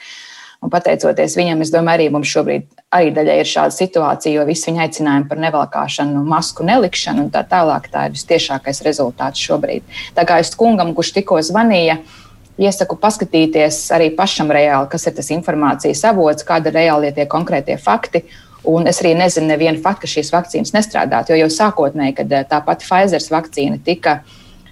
Un 0.62 0.70
pateicoties 0.70 1.34
viņam, 1.34 1.64
es 1.64 1.72
domāju, 1.74 1.98
arī 1.98 2.12
mums 2.14 2.30
šobrīd 2.30 2.68
arī 2.94 3.08
daļai 3.16 3.38
ir 3.40 3.48
šāda 3.48 3.74
situācija, 3.74 4.36
jo 4.36 4.44
visi 4.46 4.68
viņa 4.68 4.84
aicinājumi 4.84 5.26
par 5.30 5.40
nevalkāšanu, 5.42 6.22
masku 6.28 6.62
nelikšanu 6.68 7.24
un 7.24 7.30
tā 7.34 7.42
tālāk, 7.48 7.88
tā 7.90 8.04
ir 8.06 8.14
vistiešākais 8.14 8.82
rezultāts 8.86 9.42
šobrīd. 9.42 9.88
Tā 10.14 10.22
kā 10.28 10.38
es 10.38 10.52
kungam, 10.54 10.92
kurš 10.94 11.14
tikko 11.16 11.40
zvanīja, 11.42 11.96
uh, 11.98 12.21
Iesaku 12.62 12.96
paskatīties 13.00 13.78
arī 13.96 14.10
pašam 14.16 14.52
reāli, 14.54 14.88
kas 14.92 15.08
ir 15.08 15.16
tas 15.16 15.30
informācijas 15.34 16.04
avots, 16.12 16.46
kāda 16.46 16.70
ir 16.70 16.78
reāli 16.78 17.12
tie 17.16 17.26
konkrētie 17.30 17.78
fakti. 17.80 18.22
Un 18.68 18.86
es 18.86 19.00
arī 19.02 19.16
nezinu, 19.18 19.48
nevienu 19.50 19.82
faktu, 19.82 20.04
ka 20.04 20.12
šīs 20.12 20.30
vakcīnas 20.30 20.70
nestrādātu, 20.76 21.32
jo 21.32 21.40
jau 21.42 21.50
sākotnēji, 21.50 22.14
kad 22.20 22.32
eh, 22.32 22.44
tā 22.46 22.60
pati 22.62 22.86
Pfizer 22.86 23.24
vakcīna 23.34 23.80
tika, 23.82 24.20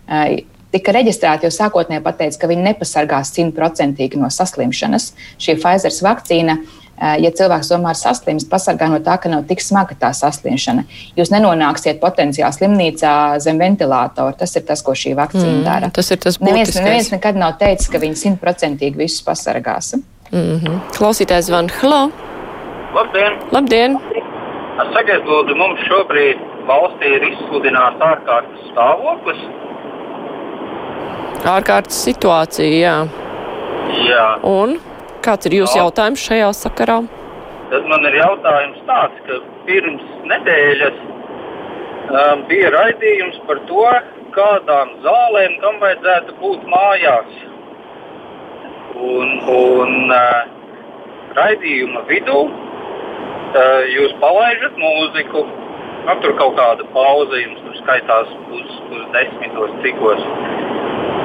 eh, 0.06 0.44
tika 0.70 0.94
reģistrēta, 0.94 1.48
jau 1.48 1.56
sākotnēji 1.56 2.04
pateica, 2.04 2.38
ka 2.38 2.52
viņi 2.52 2.68
nepasargās 2.68 3.34
simtprocentīgi 3.34 4.20
no 4.22 4.30
saslimšanas. 4.30 5.10
Šī 5.42 5.58
Pfizer 5.58 5.96
vakcīna 6.06 6.60
Eh, 6.60 6.79
ja 7.00 7.30
cilvēks 7.36 7.70
tomēr 7.72 7.96
saslimst, 7.96 8.48
pasargā 8.50 8.90
no 8.92 9.00
tā, 9.04 9.16
ka 9.20 9.30
nav 9.32 9.46
tik 9.48 9.62
smaga 9.64 9.96
tā 9.98 10.12
saslimšana. 10.16 10.84
Jūs 11.18 11.32
nenonāksiet 11.32 12.00
potenciāli 12.02 12.56
slimnīcā 12.56 13.12
zem 13.40 13.60
ventilatora. 13.60 14.36
Tas 14.36 14.56
ir 14.56 14.66
tas, 14.68 14.82
ko 14.84 14.94
šī 14.96 15.14
vakcīna 15.18 15.58
mm, 15.58 15.64
dara. 15.66 15.90
Tas 15.96 16.10
ir 16.12 16.20
tas 16.22 16.40
neviens, 16.44 16.74
neviens 16.76 17.12
nekad 17.14 17.38
nav 17.40 17.56
teicis, 17.60 17.88
ka 17.92 18.00
viņi 18.02 18.20
simtprocentīgi 18.24 19.00
visus 19.00 19.24
pasargās. 19.26 19.94
Mm 20.30 20.60
-hmm. 20.60 20.80
Klausītājs 20.98 21.48
zvan, 21.48 21.70
hello! 21.80 22.10
Labdien! 22.94 23.38
Labdien. 23.52 23.98
Sakiet, 24.94 25.24
lūdzu, 25.28 25.56
mums 25.56 25.80
šobrīd 25.88 26.38
valstī 26.68 27.10
ir 27.16 27.26
izsludināts 27.32 28.00
ārkārtas 28.04 28.68
stāvoklis. 28.70 29.42
Ārkārtas 31.44 32.04
situācija, 32.04 32.70
jā. 32.80 32.96
Jā. 34.06 34.26
Un? 34.46 34.78
Kāds 35.20 35.48
ir 35.48 35.58
jūsu 35.58 35.76
jautājums 35.76 36.22
šajā 36.24 36.48
sakarā? 36.56 37.00
Tad 37.70 37.84
man 37.90 38.06
ir 38.08 38.14
jautājums 38.16 38.78
tāds, 38.88 39.18
ka 39.26 39.36
pirms 39.66 40.06
nedēļas 40.30 41.02
um, 41.04 42.44
bija 42.48 42.70
raidījums 42.72 43.36
par 43.48 43.60
to, 43.68 43.84
kādām 44.34 44.94
zālēm 45.04 45.58
tam 45.60 45.76
vajadzētu 45.82 46.36
būt 46.40 46.64
mājās. 46.72 47.36
Un, 48.96 49.36
un 49.54 50.14
uh, 50.16 50.40
raidījuma 51.36 52.06
vidū 52.08 52.40
uh, 52.48 53.82
jūs 53.92 54.16
palaižat 54.24 54.80
mūziku. 54.80 55.44
Nu, 56.08 56.16
tur 56.24 56.32
kaut 56.40 56.56
kāda 56.56 56.86
pauze 56.94 57.42
jums 57.42 57.60
tur 57.66 57.76
skaitās 57.82 58.32
uz, 58.56 58.76
uz 58.88 59.04
desmitos 59.12 59.76
cikos. 59.84 60.24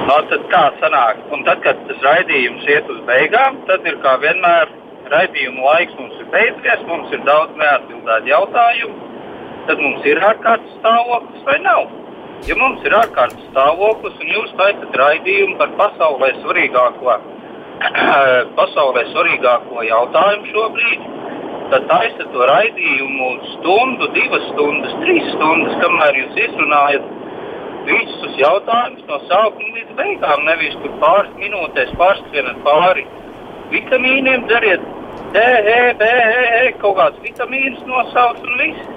No, 0.06 0.16
tad 0.30 0.44
kā 0.52 0.64
sanāk? 0.78 1.22
Un 1.34 1.42
tad, 1.48 1.64
kad 1.66 1.80
tas 1.88 2.04
raidījums 2.06 2.66
iet 2.70 2.90
uz 2.94 3.00
beigām, 3.08 3.56
tad 3.66 3.88
ir 3.90 3.96
kā 4.04 4.12
vienmēr 4.22 4.70
raidījuma 5.10 5.64
laiks 5.66 5.96
mums 5.98 6.20
ir 6.22 6.28
beidzies, 6.34 6.84
mums 6.90 7.14
ir 7.16 7.24
daudz 7.26 7.58
neatbildētu 7.58 8.30
jautājumu, 8.30 9.10
tad 9.66 9.82
mums 9.82 10.06
ir 10.06 10.22
ārkārtas 10.30 10.76
stāvoklis 10.78 11.48
vai 11.50 11.58
nav. 11.64 11.90
Ja 12.46 12.58
mums 12.60 12.86
ir 12.86 12.94
ārkārtas 13.00 13.50
stāvoklis 13.50 14.22
un 14.22 14.32
jūs 14.36 14.54
taisat 14.62 15.00
raidījumu 15.02 15.58
par 15.64 15.74
pasaulē 15.82 16.32
svarīgāko, 16.44 17.18
pasaulē 18.62 19.08
svarīgāko 19.10 19.90
jautājumu 19.90 20.54
šobrīd, 20.54 21.12
tad 21.74 21.90
taisat 21.90 22.30
to 22.30 22.46
raidījumu 22.54 23.34
stundu, 23.56 24.14
divas 24.14 24.50
stundas, 24.54 24.98
trīs 25.02 25.34
stundas, 25.34 25.80
kamēr 25.82 26.22
jūs 26.22 26.44
izrunājat 26.46 27.14
visus 27.88 28.36
jautājumus 28.42 29.06
no 29.10 29.22
sākuma 29.30 29.78
līdz 29.78 29.96
beigām. 30.00 30.44
Nevis 30.50 30.76
tur 30.82 30.94
pāris 31.04 31.34
minūtēs 31.40 31.94
pārskrienat 32.00 32.62
pāri 32.66 33.06
vitamīniem, 33.72 34.46
dariet 34.52 34.84
D, 35.34 35.40
E, 35.40 35.80
B, 36.00 36.12
E, 36.12 36.46
e 36.66 36.76
kaut 36.82 37.00
kāds 37.00 37.24
vitamīns 37.24 37.82
nosauc 37.90 38.44
un 38.44 38.62
viss. 38.62 38.94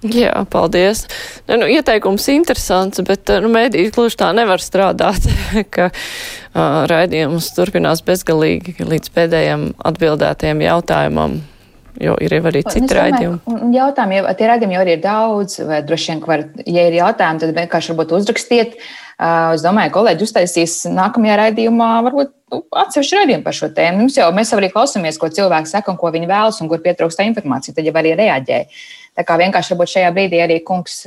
Jā, 0.00 0.32
paldies. 0.48 1.02
Nu, 1.44 1.66
ieteikums 1.68 2.24
interesants, 2.32 3.02
bet 3.04 3.28
nu, 3.44 3.50
mēdī 3.52 3.84
gluži 3.92 4.16
tā 4.22 4.30
nevar 4.32 4.62
strādāt, 4.64 5.28
ka 5.74 5.90
uh, 5.92 6.86
raidījums 6.88 7.50
turpinās 7.56 8.00
bezgalīgi 8.06 8.78
līdz 8.80 9.12
pēdējiem 9.16 9.66
atbildētajiem 9.90 10.64
jautājumam 10.64 11.40
jo 12.00 12.16
ir 12.22 12.34
jau 12.36 12.42
arī 12.50 12.62
citi 12.66 12.96
raidījumi. 12.96 13.60
Jautājumi, 13.74 14.18
jau, 14.20 14.32
tie 14.38 14.48
raidījumi 14.50 14.76
jau 14.76 14.82
arī 14.84 14.96
ir 14.96 15.04
daudz, 15.04 15.60
vai 15.68 15.80
droši 15.86 16.12
vien, 16.12 16.24
var, 16.26 16.44
ja 16.64 16.88
ir 16.88 16.98
jautājumi, 16.98 17.42
tad 17.42 17.54
vienkārši 17.58 17.92
varbūt 17.92 18.14
uzrakstiet. 18.18 18.76
Es 19.20 19.60
domāju, 19.60 19.92
kolēģi 19.92 20.24
uztaisīs 20.24 20.76
nākamajā 20.96 21.34
raidījumā 21.42 21.88
varbūt 22.06 22.30
nu, 22.54 22.62
atsevišķu 22.82 23.18
raidījumu 23.18 23.44
par 23.44 23.56
šo 23.58 23.68
tēmu. 23.76 24.06
Mums 24.06 24.16
jau 24.16 24.30
mēs 24.32 24.52
arī 24.56 24.70
klausāmies, 24.72 25.18
ko 25.20 25.28
cilvēki 25.28 25.68
saka 25.68 25.92
un 25.92 25.98
ko 26.00 26.08
viņi 26.14 26.30
vēlas 26.30 26.60
un 26.64 26.70
kur 26.72 26.80
pietrūkst 26.84 27.20
informācija, 27.26 27.76
tad 27.76 27.84
jau 27.84 27.92
arī 28.00 28.14
reaģē. 28.16 28.62
Tā 29.18 29.26
kā 29.28 29.36
vienkārši 29.42 29.74
varbūt 29.74 29.92
šajā 29.92 30.14
brīdī 30.16 30.40
arī 30.40 30.60
kungs 30.64 31.02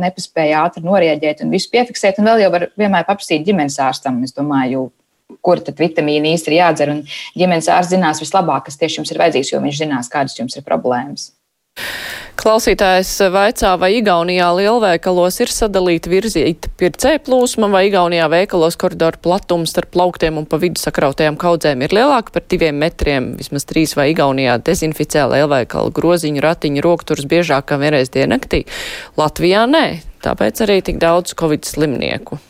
nepaspēja 0.00 0.64
ātri 0.64 0.86
norēģēt 0.86 1.44
un 1.44 1.52
visu 1.52 1.68
piefiksēt, 1.74 2.22
un 2.22 2.30
vēl 2.30 2.46
jau 2.46 2.54
var 2.54 2.70
vienmēr 2.80 3.04
paprasīt 3.08 3.44
ģimenes 3.44 3.76
ārstam, 3.84 4.22
es 4.24 4.32
domāju, 4.32 4.88
kur 5.40 5.62
tad 5.64 5.80
vitamīni 5.80 6.34
īsti 6.36 6.52
ir 6.52 6.58
jādzer. 6.60 6.94
Un 6.94 7.04
ģimenes 7.38 7.70
ārsts 7.72 7.94
zinās 7.96 8.22
vislabāk, 8.22 8.68
kas 8.68 8.80
tieši 8.80 9.00
jums 9.00 9.12
ir 9.12 9.20
vajadzīgs, 9.22 9.52
jo 9.54 9.62
viņš 9.64 9.84
zinās, 9.84 10.12
kādas 10.12 10.38
jums 10.38 10.58
ir 10.58 10.66
problēmas. 10.66 11.30
Klausītājs 12.40 13.10
vaicā, 13.34 13.74
vai 13.76 13.90
Igaunijā 13.98 14.46
lielveikalos 14.56 15.36
ir 15.42 15.50
sadalīta 15.52 16.08
virzīta 16.08 16.70
pircēja 16.80 17.20
plūsma, 17.26 17.68
vai 17.68 17.82
Igaunijā 17.90 18.30
veikalos 18.32 18.78
koridoru 18.80 19.20
platums 19.20 19.74
starp 19.74 19.90
plauktiem 19.92 20.38
un 20.40 20.46
pa 20.48 20.56
vidu 20.62 20.80
sakrautajām 20.80 21.36
kaudzēm 21.40 21.84
ir 21.84 21.92
lielāka 21.98 22.32
par 22.32 22.46
diviem 22.48 22.80
metriem, 22.80 23.34
vismaz 23.36 23.68
trīs, 23.68 23.92
vai 23.98 24.08
Igaunijā 24.14 24.56
dezinficē 24.64 25.26
lielveikalu 25.34 25.92
groziņu, 26.00 26.40
ratiņu, 26.46 26.84
rokturs 26.86 27.28
biežāk 27.28 27.68
kā 27.68 27.80
vienreiz 27.82 28.08
diennaktī. 28.14 28.64
Latvijā 29.20 29.66
nē, 29.68 29.84
tāpēc 30.24 30.64
arī 30.64 30.80
tik 30.86 31.02
daudz 31.02 31.36
covid 31.36 31.68
slimnieku. 31.68 32.40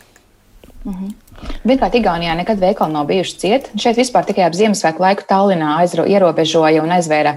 Mhm. 0.84 1.10
Pirmkārt, 1.40 1.94
Igaunijā 1.96 2.34
nekad 2.38 2.60
veikali 2.60 2.92
nav 2.94 3.06
bijuši 3.08 3.36
cieti. 3.40 3.78
Šeit 3.80 3.98
vispār 4.00 4.26
tikai 4.28 4.46
ap 4.46 4.56
Ziemassvētku 4.56 5.02
laiku 5.04 5.24
Tallinā 5.28 5.74
aizro, 5.80 6.04
ierobežoja 6.08 6.82
un 6.84 6.92
aizvēra 6.96 7.34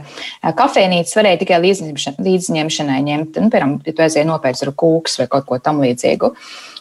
kafejnīcas, 0.59 1.15
varēja 1.19 1.41
tikai 1.41 1.59
līdzņemšanai 1.63 2.99
ņemt. 3.07 3.39
Nu, 3.39 3.51
piemēram, 3.51 3.77
ja 3.83 3.95
tu 3.95 4.05
aizēji 4.05 4.27
nopērts 4.27 4.65
ar 4.65 4.73
kūks 4.79 5.19
vai 5.21 5.29
kaut 5.31 5.47
ko 5.47 5.59
tam 5.63 5.81
līdzīgu. 5.83 6.33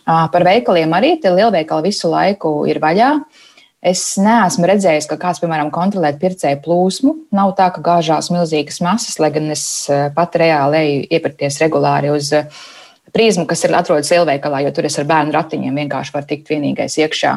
Par 0.06 0.46
veikaliem 0.46 0.94
arī 0.98 1.14
tie 1.22 1.32
lielveikali 1.34 1.90
visu 1.90 2.10
laiku 2.10 2.60
ir 2.70 2.82
vaļā. 2.82 3.14
Es 3.82 4.04
neesmu 4.22 4.68
redzējis, 4.70 5.08
ka 5.10 5.18
kāds, 5.18 5.40
piemēram, 5.42 5.72
kontrolē 5.74 6.12
pircēju 6.18 6.60
plūsmu. 6.62 7.16
Nav 7.34 7.56
tā, 7.58 7.72
ka 7.74 7.82
gāžās 7.82 8.30
milzīgas 8.34 8.78
masas, 8.86 9.18
lai 9.18 9.32
gan 9.34 9.50
es 9.50 9.64
pat 10.14 10.38
reāli 10.38 10.84
eju 10.84 11.02
iepirkties 11.18 11.58
regulāri 11.64 12.14
uz 12.14 12.30
uh, 12.38 12.62
prizmu, 13.14 13.46
kas 13.48 13.64
ir 13.66 13.74
atrodas 13.76 14.12
lielveikalā, 14.12 14.62
jo 14.66 14.72
tur 14.76 14.88
es 14.88 14.98
ar 15.00 15.08
bērnu 15.08 15.34
ratiņiem 15.36 15.82
vienkārši 15.82 16.14
varu 16.14 16.28
tikt 16.30 16.52
vienīgais 16.52 16.98
iekšā. 17.02 17.34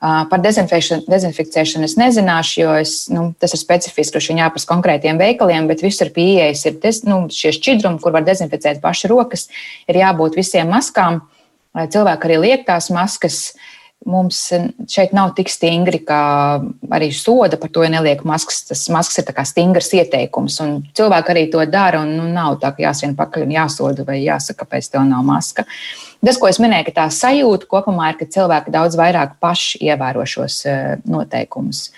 Par 0.00 0.40
dezinfekcēšanu 0.40 1.84
es 1.84 1.96
nezināšu, 2.00 2.54
jo 2.62 2.76
es, 2.80 2.94
nu, 3.12 3.26
tas 3.36 3.52
ir 3.52 3.60
specifiski, 3.60 4.14
kurš 4.14 4.30
viņa 4.32 4.46
jāprasa 4.46 4.70
konkrētiem 4.70 5.20
veikaliem, 5.20 5.68
bet 5.68 5.84
visur 5.84 6.08
pieejas 6.14 6.64
ir 6.70 6.78
des, 6.80 7.02
nu, 7.04 7.26
šie 7.28 7.52
šķidrumi, 7.58 8.00
kur 8.00 8.16
var 8.16 8.24
dezinficēt 8.24 8.80
paši 8.80 9.10
rokas, 9.12 9.50
ir 9.92 10.00
jābūt 10.00 10.40
visiem 10.40 10.72
maskām. 10.72 11.20
Cilvēki 11.76 12.26
arī 12.26 12.40
liek 12.40 12.64
tās 12.66 12.88
maskas. 12.90 13.50
Uh, 13.50 13.79
mums 14.08 14.38
šeit 14.88 15.12
nav 15.16 15.34
tik 15.36 15.50
stingri, 15.52 16.00
kā 16.06 16.20
arī 16.92 17.10
soda 17.14 17.58
par 17.60 17.72
to, 17.72 17.84
ja 17.84 17.90
neliek 17.92 18.22
maskas. 18.28 18.62
Tas 18.68 18.86
maskas 18.92 19.20
ir 19.20 19.42
stingrs 19.46 19.90
ieteikums, 19.96 20.60
un 20.64 20.78
cilvēki 20.96 21.34
arī 21.34 21.46
to 21.52 21.64
dara. 21.68 22.02
Un, 22.04 22.14
nu, 22.16 22.28
nav 22.32 22.58
tā, 22.62 22.72
ka 22.76 22.84
jāsien 22.86 23.16
pakaļ 23.18 23.46
un 23.46 23.56
jāsoda 23.58 24.06
vai 24.06 24.20
jāsaka, 24.22 24.64
kāpēc 24.64 24.90
tev 24.92 25.04
nav 25.08 25.26
maska. 25.26 25.66
Tas, 26.24 26.38
ko 26.40 26.48
es 26.48 26.60
minēju, 26.60 26.88
ka 26.90 26.96
tā 27.02 27.08
sajūta 27.16 27.68
kopumā 27.68 28.12
ir, 28.12 28.20
ka 28.20 28.28
cilvēki 28.28 28.72
daudz 28.74 28.96
vairāk 29.00 29.38
paši 29.40 29.80
ievēro 29.88 30.24
šos 30.28 30.62
eh, 30.68 30.96
noteikumus. 31.08 31.90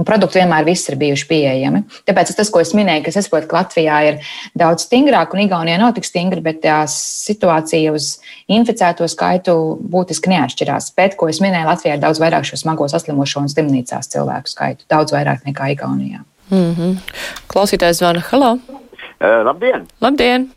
Un 0.00 0.06
produkti 0.08 0.40
vienmēr 0.40 0.64
viss 0.64 0.88
ir 0.88 0.96
bijuši 0.96 1.26
pieejami. 1.28 1.82
Tāpēc 2.08 2.30
tas, 2.32 2.48
ko 2.48 2.62
es 2.62 2.70
minēju, 2.72 3.02
ka 3.04 3.12
es 3.12 3.26
saprotu, 3.26 3.50
ka 3.50 3.58
Latvijā 3.58 3.98
ir 4.08 4.30
daudz 4.56 4.86
stingrāk 4.86 5.34
un 5.36 5.42
Igaunijā 5.44 5.76
nav 5.82 5.92
tik 5.98 6.08
stingri, 6.08 6.40
bet 6.44 6.62
tā 6.64 6.78
situācija 6.88 7.92
uz 7.92 8.14
inficēto 8.48 9.04
skaitu 9.12 9.54
būtiski 9.92 10.32
neatšķirās. 10.32 10.94
Bet, 10.96 11.18
ko 11.20 11.28
es 11.28 11.42
minēju, 11.44 11.68
Latvijā 11.68 11.98
ir 11.98 12.04
daudz 12.06 12.22
vairāk 12.22 12.48
šo 12.48 12.56
smago 12.62 12.88
saslimušo 12.88 13.44
un 13.44 13.52
slimnīcās 13.52 14.08
cilvēku 14.14 14.54
skaitu. 14.54 14.88
Daudz 14.88 15.12
vairāk 15.12 15.44
nekā 15.50 15.68
Igaunijā. 15.74 16.24
Mm 16.48 16.72
-hmm. 16.78 16.96
Klausītājs 17.52 18.00
zvana 18.00 18.24
Halo! 18.30 18.56
Uh, 19.20 19.44
labdien! 19.44 19.86
Labdien! 20.00 20.48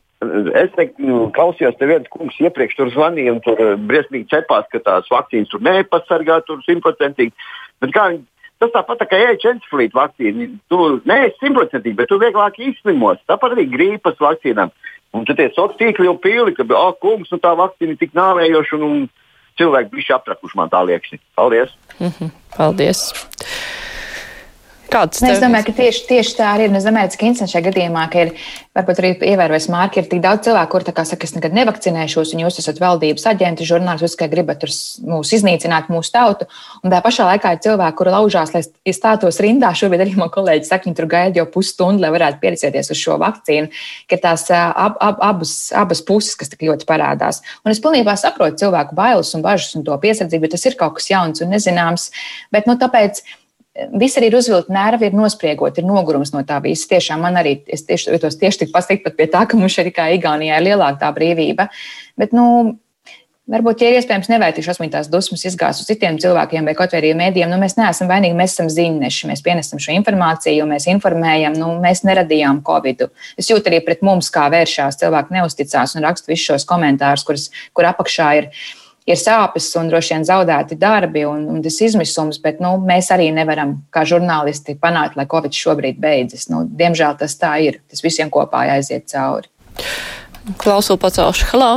Es 0.56 0.72
te, 0.78 0.88
nu, 1.04 1.32
klausījos, 1.36 1.76
te 1.78 1.86
viens 1.86 2.08
kungs 2.10 2.40
iepriekš 2.40 2.76
tur 2.78 2.92
zvanīja, 2.94 3.34
un 3.36 3.42
tur 3.44 3.58
briesmīgi 3.90 4.30
cepās, 4.32 4.70
ka 4.72 4.80
tās 4.80 5.10
vakcīnas 5.12 5.52
tur 5.52 5.62
nepasargā 5.62 6.40
tur 6.48 6.64
simtprocentīgi. 6.64 7.34
Bet 7.84 7.92
kā 7.92 8.08
viņi 8.12 8.24
Tas 8.64 8.72
tāpat 8.72 9.02
tā 9.02 9.10
kā 9.12 9.18
ēķencefalīta 9.34 9.98
vakcīna. 9.98 10.46
Tu 10.72 10.78
neesi 11.10 11.36
simtprocentīgi, 11.42 11.98
bet 11.98 12.08
tu 12.08 12.20
vieglāk 12.22 12.62
izslimos. 12.64 13.20
Tāpat 13.28 13.58
arī 13.58 13.66
grīpas 13.74 14.16
vakcīnām. 14.24 14.72
Un 15.14 15.28
tad 15.28 15.38
tie 15.38 15.50
sociāli 15.52 15.76
tīkli 15.82 16.08
jau 16.08 16.16
pilni, 16.22 16.56
ka, 16.56 16.64
ah, 16.80 16.94
kungs, 17.04 17.28
nu 17.34 17.42
tā 17.44 17.52
vakcīna 17.60 17.94
ir 17.94 18.00
tik 18.00 18.16
nāvējoša, 18.16 18.80
un, 18.80 18.86
un 18.88 19.60
cilvēki 19.60 19.92
bišķi 19.98 20.16
aptrakuši 20.16 20.60
man 20.62 20.72
tā 20.72 20.80
liekas. 20.88 21.20
Paldies! 21.36 21.76
Mm 22.00 22.14
-hmm. 22.16 22.32
Paldies! 22.56 23.04
Kāds 24.94 25.24
nu, 25.24 25.32
es 25.34 25.42
domāju, 25.42 25.66
ka 25.72 25.74
tieši, 25.80 26.04
tieši 26.06 26.36
tā 26.38 26.52
arī 26.54 26.68
ir. 26.68 26.76
Es 26.78 26.86
domāju, 26.86 27.10
ka 27.18 27.26
Insens 27.26 27.54
šajā 27.54 27.66
gadījumā 27.66 28.04
ir 28.22 28.32
varbūt 28.78 29.00
arī 29.02 29.12
ievērojis 29.32 29.68
mārki. 29.74 30.02
Ir 30.02 30.10
tik 30.12 30.22
daudz 30.22 30.46
cilvēku, 30.48 30.70
kur 30.70 30.86
saka, 30.86 31.26
es 31.26 31.34
nekad 31.34 31.56
nevakcinēšos, 31.58 32.34
un 32.36 32.44
jūs 32.44 32.60
esat 32.62 32.82
valdības 32.82 33.26
aģenti, 33.34 33.68
žurnālisti, 33.70 34.06
jūs 34.06 34.16
tikai 34.16 34.30
gribat 34.30 34.66
mūs 34.66 35.34
iznīcināt, 35.38 35.90
mūsu 35.94 36.14
tautu. 36.14 36.48
Un 36.86 36.94
tā 36.94 37.02
pašā 37.06 37.26
laikā 37.32 37.56
ir 37.56 37.64
cilvēki, 37.66 37.98
kuri 38.00 38.14
laužās, 38.14 38.54
lai 38.54 38.64
stātos 38.94 39.42
rindā. 39.44 39.74
Šobrīd 39.78 40.06
arī 40.06 40.16
man 40.20 40.32
kolēģi 40.34 40.70
saka, 40.70 40.90
viņi 40.90 41.00
tur 41.02 41.10
gaida 41.10 41.42
jau 41.42 41.50
pusstundu, 41.58 42.06
lai 42.06 42.14
varētu 42.14 42.42
pieredzēties 42.44 42.94
uz 42.94 43.02
šo 43.02 43.18
vakcīnu. 43.22 43.74
Ka 44.10 44.22
tās 44.28 44.46
ab, 44.54 45.00
ab, 45.02 45.22
abas, 45.26 45.56
abas 45.74 46.06
puses, 46.06 46.38
kas 46.38 46.54
tik 46.54 46.68
ļoti 46.70 46.90
parādās. 46.90 47.42
Un 47.66 47.74
es 47.74 47.82
pilnībā 47.82 48.14
saprotu 48.20 48.62
cilvēku 48.66 48.98
bailes 48.98 49.34
un 49.34 49.46
bažas 49.46 49.74
un 49.78 49.86
to 49.88 49.98
piesardzību, 50.06 50.46
bet 50.46 50.58
tas 50.58 50.70
ir 50.70 50.78
kaut 50.78 51.00
kas 51.00 51.10
jauns 51.10 51.42
un 51.42 51.54
nezināms. 51.54 52.12
Bet, 52.54 52.70
nu, 52.70 52.78
tāpēc, 52.82 53.24
Visi 53.74 54.20
arī 54.20 54.30
Roosevelta 54.30 54.70
nervi 54.74 55.08
ir 55.10 55.16
nospriegoti, 55.18 55.82
ir 55.82 55.90
nogurums 55.90 56.30
no 56.36 56.44
tā 56.46 56.60
visa. 56.62 56.86
Tiešām 56.92 57.24
man 57.26 57.40
arī, 57.42 57.56
es 57.66 57.82
tieši 57.88 58.12
jūtos 58.14 58.38
tieši 58.38 58.66
tik 58.66 58.74
paslikt 58.74 59.02
pat 59.08 59.18
pie 59.18 59.26
tā, 59.34 59.48
ka 59.50 59.58
mums 59.58 59.74
šeit 59.74 59.90
kā 59.96 60.12
Igaunijā 60.14 60.60
ir 60.62 60.68
lielāka 60.68 61.02
tā 61.02 61.10
brīvība. 61.16 61.72
Bet, 62.20 62.36
nu, 62.38 62.76
Varbūt, 63.44 63.82
ja 63.84 63.90
ir 63.92 63.98
iespējams, 63.98 64.30
nevērtīšu 64.32 64.70
asmintās 64.72 65.10
dusmas 65.12 65.42
izgāzt 65.44 65.82
uz 65.84 65.88
citiem 65.90 66.16
cilvēkiem 66.16 66.64
vai 66.64 66.74
kaut 66.78 66.94
vai 66.96 67.02
arī 67.02 67.10
mēdījiem, 67.20 67.50
nu, 67.52 67.58
mēs 67.60 67.74
neesam 67.76 68.08
vainīgi, 68.08 68.38
mēs 68.40 68.54
esam 68.56 68.70
ziņneši, 68.72 69.28
mēs 69.28 69.42
pienesam 69.44 69.82
šo 69.84 69.92
informāciju, 69.98 70.64
mēs 70.70 70.88
informējam, 70.94 71.58
nu, 71.60 71.74
mēs 71.84 72.06
neradījām 72.08 72.62
Covid. 72.64 73.04
Es 73.36 73.52
jūtu 73.52 73.68
arī 73.68 73.82
pret 73.84 74.00
mums, 74.08 74.32
kā 74.32 74.46
vēršās, 74.54 74.96
cilvēki 75.02 75.36
neusticās 75.36 75.98
un 75.98 76.08
raksta 76.08 76.32
visus 76.32 76.54
šos 76.54 76.68
komentārus, 76.70 77.28
kurus, 77.28 77.50
kur 77.76 77.90
apakšā 77.92 78.30
ir 78.40 78.50
ir 79.10 79.20
sāpes 79.20 79.68
un 79.80 79.90
droši 79.92 80.16
vien 80.16 80.28
zaudēti 80.28 80.78
darbi 80.80 81.26
un, 81.28 81.46
un 81.52 81.64
tas 81.64 81.80
izmisums, 81.86 82.40
bet 82.44 82.62
nu, 82.64 82.76
mēs 82.88 83.12
arī 83.16 83.30
nevaram, 83.36 83.76
kā 83.94 84.06
žurnālisti, 84.08 84.78
panākt, 84.80 85.18
lai 85.20 85.28
Covid 85.30 85.56
šobrīd 85.58 86.00
beidzas. 86.04 86.48
Nu, 86.52 86.64
diemžēl 86.68 87.18
tas 87.20 87.36
tā 87.40 87.56
ir. 87.66 87.82
Tas 87.92 88.04
visiem 88.06 88.32
kopā 88.34 88.66
jāiziet 88.72 89.10
cauri. 89.12 89.50
Klausulu 90.62 91.02
pacelšu. 91.02 91.50
Halo! 91.52 91.74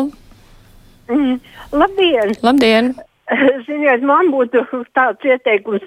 Mm, 1.10 1.40
labdien! 1.72 2.34
Labdien! 2.42 2.94
Ziniet, 3.66 4.04
man 4.06 4.30
būtu 4.30 4.62
tāds 4.94 5.26
ieteikums. 5.26 5.82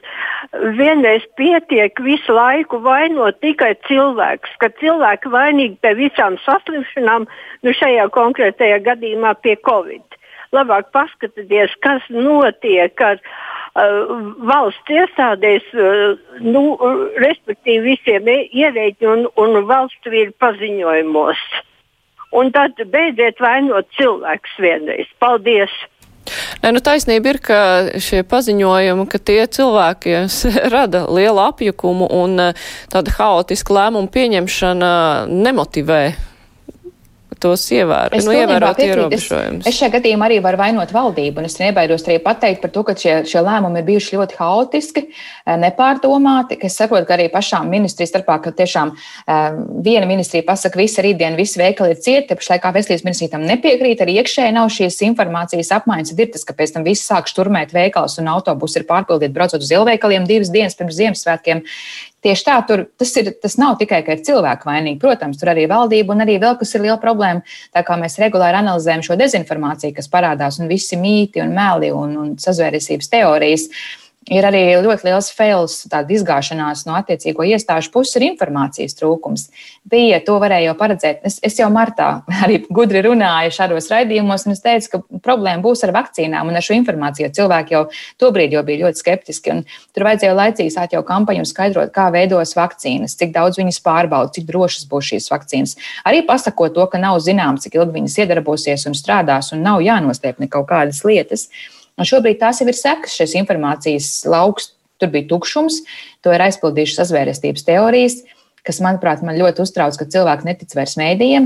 Vienreiz 0.75 1.23
pietiek 1.39 1.95
visu 2.03 2.35
laiku 2.35 2.81
vainot 2.83 3.39
tikai 3.43 3.73
cilvēks, 3.87 4.57
ka 4.59 4.71
cilvēki 4.81 5.31
vainīgi 5.31 5.77
pie 5.83 5.93
visām 5.99 6.35
saslimšanām, 6.43 7.29
nu 7.63 7.75
šajā 7.79 8.09
konkrētajā 8.15 8.81
gadījumā 8.87 9.37
pie 9.43 9.55
Covid 9.67 10.03
labāk 10.55 10.89
paskatieties, 10.95 11.75
kas 11.85 12.05
notiek 12.13 13.03
ar, 13.05 13.21
uh, 13.21 14.15
valsts 14.49 14.93
iestādēs, 14.93 15.67
uh, 15.75 16.17
nu, 16.43 16.63
respektīvi 17.21 17.95
visiem 17.95 18.29
ierēģi 18.33 19.11
un, 19.13 19.27
un 19.41 19.61
valstu 19.69 20.13
vīru 20.13 20.35
paziņojumos. 20.41 21.45
Un 22.39 22.51
tad 22.53 22.77
beidziet 22.93 23.39
vainot 23.41 23.87
cilvēkus 23.97 24.59
vienreiz. 24.61 25.09
Paldies! 25.21 25.73
Nē, 26.59 26.73
nu 26.75 26.81
taisnība 26.83 27.31
ir, 27.31 27.39
ka 27.41 27.59
šie 28.03 28.21
paziņojumi, 28.27 29.05
ka 29.09 29.21
tie 29.23 29.39
cilvēki 29.49 30.17
rada 30.73 31.05
lielu 31.09 31.41
apjukumu 31.47 32.09
un 32.19 32.51
tāda 32.91 33.15
haotiska 33.17 33.73
lēmuma 33.73 34.11
pieņemšana 34.13 34.91
nemotivē 35.29 36.03
tos 37.41 37.63
ievēr, 37.73 38.13
nu, 38.19 38.33
ievērot 38.35 38.79
ierobežojumus. 38.83 39.63
Es, 39.63 39.71
es 39.71 39.79
šajā 39.79 39.93
gadījumā 39.97 40.27
arī 40.27 40.39
varu 40.43 40.59
vainot 40.59 40.91
valdību, 40.93 41.41
un 41.41 41.47
es 41.47 41.57
nebaidos 41.61 42.05
arī 42.07 42.19
pateikt 42.23 42.61
par 42.63 42.73
to, 42.75 42.83
ka 42.87 42.95
šie, 42.99 43.13
šie 43.29 43.43
lēmumi 43.45 43.81
ir 43.81 43.87
bijuši 43.87 44.17
ļoti 44.17 44.37
haotiski, 44.39 45.03
eh, 45.09 45.55
nepārdomāti, 45.63 46.59
ka 46.59 46.67
es 46.69 46.77
saprotu, 46.79 47.07
ka 47.09 47.15
arī 47.17 47.29
pašām 47.33 47.69
ministrijas 47.71 48.13
starpā, 48.13 48.39
ka 48.43 48.51
tiešām 48.55 48.91
uh, 48.93 49.59
viena 49.85 50.07
ministrija 50.09 50.45
pasaka, 50.47 50.79
visa 50.79 51.03
rītdiena, 51.05 51.37
visi 51.39 51.59
veikali 51.61 51.95
ir 51.95 52.01
cieti, 52.03 52.37
pašlaikā 52.39 52.73
veselības 52.75 53.05
ministrija 53.07 53.33
tam 53.35 53.45
nepiekrīt, 53.47 54.03
arī 54.03 54.17
iekšēji 54.21 54.55
nav 54.55 54.71
šīs 54.73 54.99
informācijas 55.07 55.71
apmaiņas, 55.79 56.13
ir 56.17 56.31
tas, 56.33 56.45
ka 56.47 56.55
pēc 56.57 56.75
tam 56.75 56.87
viss 56.87 57.07
sāk 57.09 57.29
šturmēt 57.31 57.73
veikals 57.75 58.19
un 58.21 58.31
autobusi 58.33 58.81
ir 58.81 58.87
pārpildīti 58.89 59.35
braucot 59.35 59.63
uz 59.63 59.73
ilveikaliem 59.73 60.27
divas 60.29 60.51
dienas 60.53 60.77
pirms 60.79 60.97
Ziemassvētkiem. 60.99 61.63
Tieši 62.25 62.43
tā, 62.43 62.57
tur 62.67 62.83
tas, 62.99 63.13
ir, 63.21 63.31
tas 63.39 63.55
nav 63.61 63.77
tikai, 63.79 64.01
ka 64.03 64.17
ir 64.17 64.25
cilvēki 64.27 64.67
vainīgi. 64.67 64.99
Protams, 64.99 65.39
tur 65.39 65.53
arī 65.53 65.69
valdība 65.71 66.15
un 66.15 66.25
arī 66.25 66.35
vēl 66.41 66.57
kas 66.59 66.75
ir 66.75 66.83
liela 66.83 66.99
problēma. 66.99 67.45
Tā 67.75 67.85
kā 67.87 67.95
mēs 67.99 68.19
regulāri 68.19 68.59
analizējam 68.59 69.05
šo 69.07 69.15
dezinformāciju, 69.21 69.95
kas 69.95 70.11
parādās, 70.11 70.59
un 70.59 70.67
visi 70.71 70.99
mīti 70.99 71.39
un 71.43 71.55
meli 71.55 71.93
un, 71.95 72.17
un 72.19 72.35
sazvēresības 72.43 73.11
teorijas. 73.15 73.69
Uh, 73.69 74.08
ir 74.29 74.45
arī 74.45 74.61
ļoti 74.83 75.07
liels 75.07 75.29
fails, 75.33 75.75
tāda 75.89 76.13
izgāšanās 76.15 76.85
no 76.87 76.95
attiecīgo 76.99 77.45
iestāžu 77.49 77.91
puses, 77.93 78.15
ir 78.19 78.27
informācijas 78.29 78.95
trūkums. 78.99 79.47
Bija, 79.89 80.19
to 80.25 80.37
varēja 80.41 80.69
jau 80.69 80.75
paredzēt. 80.79 81.21
Es, 81.27 81.39
es 81.45 81.57
jau 81.59 81.69
martā 81.73 82.09
arī 82.43 82.61
gudri 82.69 83.01
runāju 83.05 83.53
šādos 83.55 83.89
raidījumos, 83.93 84.45
un 84.47 84.55
es 84.55 84.63
teicu, 84.65 84.91
ka 84.93 85.21
problēma 85.25 85.63
būs 85.65 85.83
ar 85.87 85.93
vakcīnām 85.95 86.51
un 86.51 86.59
ar 86.59 86.65
šo 86.65 86.77
informāciju. 86.77 87.31
Cilvēki 87.35 87.75
jau 87.75 87.83
tobrīd 88.21 88.53
jau 88.55 88.63
bija 88.67 88.85
ļoti 88.85 89.03
skeptiski, 89.03 89.55
un 89.55 89.63
tur 89.95 90.07
vajadzēja 90.07 90.37
laicīgi 90.37 90.75
sākt 90.75 90.95
jau 90.97 91.03
kampaņu 91.07 91.43
un 91.43 91.49
skaidrot, 91.49 91.93
kā 91.95 92.09
veidos 92.13 92.55
vakcīnas, 92.57 93.17
cik 93.19 93.33
daudz 93.35 93.59
viņas 93.61 93.81
pārbauda, 93.85 94.33
cik 94.37 94.47
drošas 94.49 94.85
būs 94.91 95.13
šīs 95.13 95.31
vakcīnas. 95.33 95.75
Arī 96.09 96.21
pasakot 96.27 96.75
to, 96.75 96.85
ka 96.91 97.01
nav 97.01 97.17
zināms, 97.25 97.65
cik 97.65 97.79
ilgi 97.79 97.97
viņas 97.97 98.21
iedarbosies 98.23 98.85
un 98.89 98.97
strādās, 98.97 99.53
un 99.55 99.65
nav 99.65 99.83
jānostiep 99.85 100.39
ne 100.39 100.49
kaut 100.51 100.69
kādas 100.69 101.03
lietas. 101.07 101.49
Un 101.99 102.07
šobrīd 102.07 102.39
tās 102.39 102.61
jau 102.61 102.67
ir 102.71 102.77
sekas 102.77 103.15
šīs 103.19 103.35
informācijas 103.41 104.11
lauks. 104.29 104.73
Tur 104.99 105.11
bija 105.13 105.29
tukšums, 105.29 105.77
to 106.23 106.31
ir 106.35 106.41
aizpildījušas 106.43 106.97
sazvērestības 106.99 107.63
teorijas, 107.63 108.17
kas, 108.67 108.81
manuprāt, 108.83 109.21
man 109.23 109.37
ļoti 109.39 109.63
uztrauc, 109.63 109.95
ka 109.95 110.07
cilvēki 110.11 110.47
netic 110.49 110.75
vairs 110.75 110.97
mēdījiem. 110.99 111.45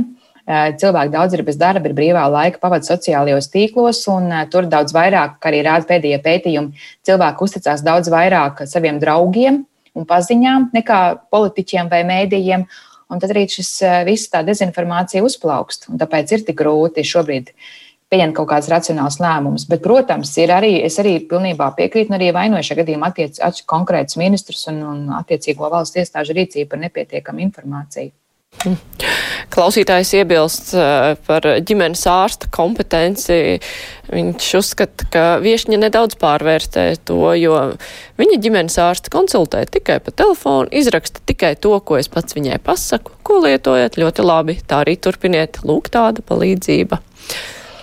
Cilvēki 0.81 1.13
daudz 1.13 1.35
ir 1.37 1.43
bez 1.45 1.59
darba, 1.61 1.85
ir 1.85 1.93
brīvā 1.95 2.23
laika, 2.33 2.57
pavadīja 2.63 2.95
sociālajos 2.95 3.51
tīklos, 3.53 4.01
un 4.09 4.33
tur 4.49 4.65
daudz 4.71 4.95
vairāk, 4.95 5.37
kā 5.37 5.51
arī 5.51 5.61
rāda 5.67 5.85
pēdējie 5.91 6.17
pētījumi, 6.25 6.87
cilvēki 7.05 7.45
uzticās 7.45 7.85
daudz 7.85 8.09
vairāk 8.11 8.65
saviem 8.67 8.97
draugiem 8.99 9.61
un 9.93 10.09
paziņām 10.09 10.71
nekā 10.73 10.99
politiķiem 11.29 11.93
vai 11.93 12.01
mēdījiem. 12.09 12.65
Un 13.13 13.21
tad 13.21 13.35
arī 13.35 13.45
šis 13.53 13.69
viss 14.07 14.33
tā 14.33 14.41
dezinformācija 14.41 15.21
uzplaukst. 15.21 15.91
Tāpēc 16.01 16.33
ir 16.33 16.45
tik 16.47 16.57
grūti 16.57 17.05
šobrīd 17.05 17.53
uh, 17.53 17.71
pieņemt 18.13 18.37
kaut 18.37 18.51
kādus 18.53 18.71
racionālus 18.73 19.19
lēmumus. 19.23 19.67
Bet, 19.69 19.83
protams, 19.85 20.33
ir 20.41 20.53
arī, 20.53 20.75
es 20.85 20.99
arī 21.01 21.17
pilnībā 21.29 21.73
piekrītu 21.77 22.13
un 22.13 22.19
arī 22.19 22.31
vainoju 22.35 22.69
šajā 22.69 22.83
gadījumā 22.83 23.13
attiec, 23.13 23.63
konkrētus 23.69 24.19
ministrus 24.21 24.67
un, 24.71 24.83
un 24.93 25.05
attiecīgo 25.17 25.69
valsts 25.73 26.03
iestāžu 26.03 26.37
rīcību 26.37 26.75
par 26.75 26.85
nepietiekamu 26.85 27.47
informāciju. 27.47 28.13
Hm. 28.61 28.75
Klausītājs 29.53 30.11
iebilst 30.19 30.71
uh, 30.77 31.15
par 31.25 31.45
ģimenes 31.65 32.03
ārsta 32.09 32.47
kompetenci. 32.53 33.57
Viņš 34.13 34.49
uzskata, 34.59 35.07
ka 35.13 35.23
viešņa 35.43 35.79
nedaudz 35.81 36.15
pārvērtē 36.21 36.85
to, 37.09 37.17
jo 37.37 37.57
viņa 38.21 38.37
ģimenes 38.45 38.77
ārsta 38.81 39.13
konsultē 39.13 39.63
tikai 39.73 39.97
pa 40.05 40.13
telefonu, 40.13 40.69
izraksta 40.69 41.23
tikai 41.25 41.55
to, 41.57 41.73
ko 41.81 41.97
es 41.97 42.11
pats 42.13 42.37
viņai 42.37 42.61
pasaku, 42.63 43.17
ko 43.25 43.41
lietojat 43.47 43.97
ļoti 43.99 44.25
labi. 44.25 44.59
Tā 44.61 44.83
arī 44.85 44.95
turpiniet. 45.01 45.63
Lūk, 45.67 45.89
tāda 45.93 46.25
palīdzība 46.25 47.01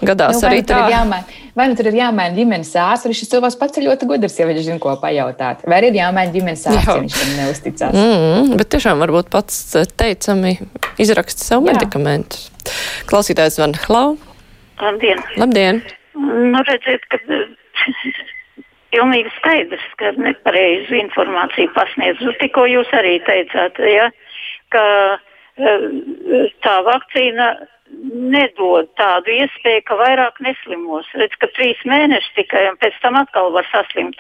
gadās 0.06 0.38
nu, 0.38 0.48
arī 0.48 0.62
tā. 0.66 0.80
Jāmaina, 0.90 1.38
vai 1.56 1.66
nu 1.70 1.76
tur 1.78 1.90
ir 1.90 1.98
jāmaina 1.98 2.36
ģimenes 2.36 2.72
ārsts, 2.80 3.08
vai 3.08 3.16
šis 3.16 3.30
cilvēks 3.32 3.58
pats 3.60 3.80
ir 3.80 3.86
ļoti 3.88 4.08
gudrs, 4.10 4.38
ja 4.40 4.48
viņš 4.48 4.62
zina, 4.66 4.80
ko 4.82 4.94
pajautāt. 5.02 5.62
Vai 5.68 5.80
arī 5.80 5.92
ir 5.92 6.00
jāmaina 6.00 6.34
ģimenes 6.34 6.66
ārsts, 6.70 6.88
ja 6.88 6.96
viņš 7.02 7.18
tam 7.20 7.32
neusticās. 7.38 8.00
Mm, 8.00 8.56
bet 8.60 8.72
tiešām 8.74 9.04
varbūt 9.04 9.30
pats 9.32 9.60
eh, 9.78 9.86
teicami 10.02 10.56
izraksta 11.02 11.46
savu 11.52 11.68
Jā. 11.68 11.76
medikamentus. 11.76 12.50
Klausītājs 13.10 13.60
Van 13.62 13.76
Hlau. 13.86 14.18
Labdien! 14.80 15.24
Labdien! 15.40 15.82
Nu, 16.20 16.60
redziet, 16.66 17.04
ka 17.12 17.20
pilnīgi 18.90 19.32
skaidrs, 19.38 19.84
ka 20.00 20.12
nepareizu 20.18 20.96
informāciju 20.98 21.72
pasniedz. 21.76 22.22
Nu, 22.24 22.34
tikko 22.40 22.66
jūs 22.68 22.90
arī 22.96 23.18
teicāt, 23.26 23.78
ja, 23.86 24.08
ka 24.74 24.86
eh, 25.60 25.84
tā 26.64 26.78
vakcīna 26.86 27.52
nedod 28.32 28.88
tādu 28.98 29.32
iespēju, 29.34 29.82
ka 29.88 29.96
vairāk 30.00 30.40
neslimos. 30.44 31.08
Redz, 31.18 31.36
ka 31.40 31.50
trīs 31.56 31.80
mēneši 31.88 32.34
tikai 32.38 32.66
un 32.70 32.78
pēc 32.80 32.96
tam 33.02 33.18
atkal 33.20 33.50
var 33.54 33.68
saslimt. 33.72 34.18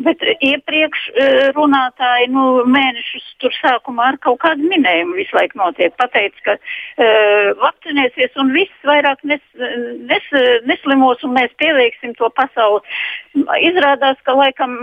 Bet 0.00 0.22
iepriekš 0.40 1.00
e, 1.12 1.24
runātāji 1.52 2.30
nu, 2.32 2.44
mēnešus 2.72 3.26
tur 3.42 3.52
sākumā 3.58 4.10
ar 4.12 4.18
kaut 4.24 4.38
kādu 4.40 4.68
minējumu 4.70 5.18
visu 5.18 5.36
laiku 5.36 5.58
notiek. 5.60 5.92
Pateic, 6.00 6.36
ka 6.46 6.54
uh, 6.56 7.50
vakcinēsies 7.60 8.36
un 8.40 8.52
viss 8.54 8.86
vairāk 8.86 9.20
nes, 9.28 9.42
nes, 10.08 10.28
neslimos 10.68 11.24
un 11.26 11.34
mēs 11.36 11.52
pieveiksim 11.60 12.14
to 12.18 12.30
pasauli. 12.36 12.80
Izrādās, 13.60 14.18
ka 14.26 14.34
laikam 14.36 14.76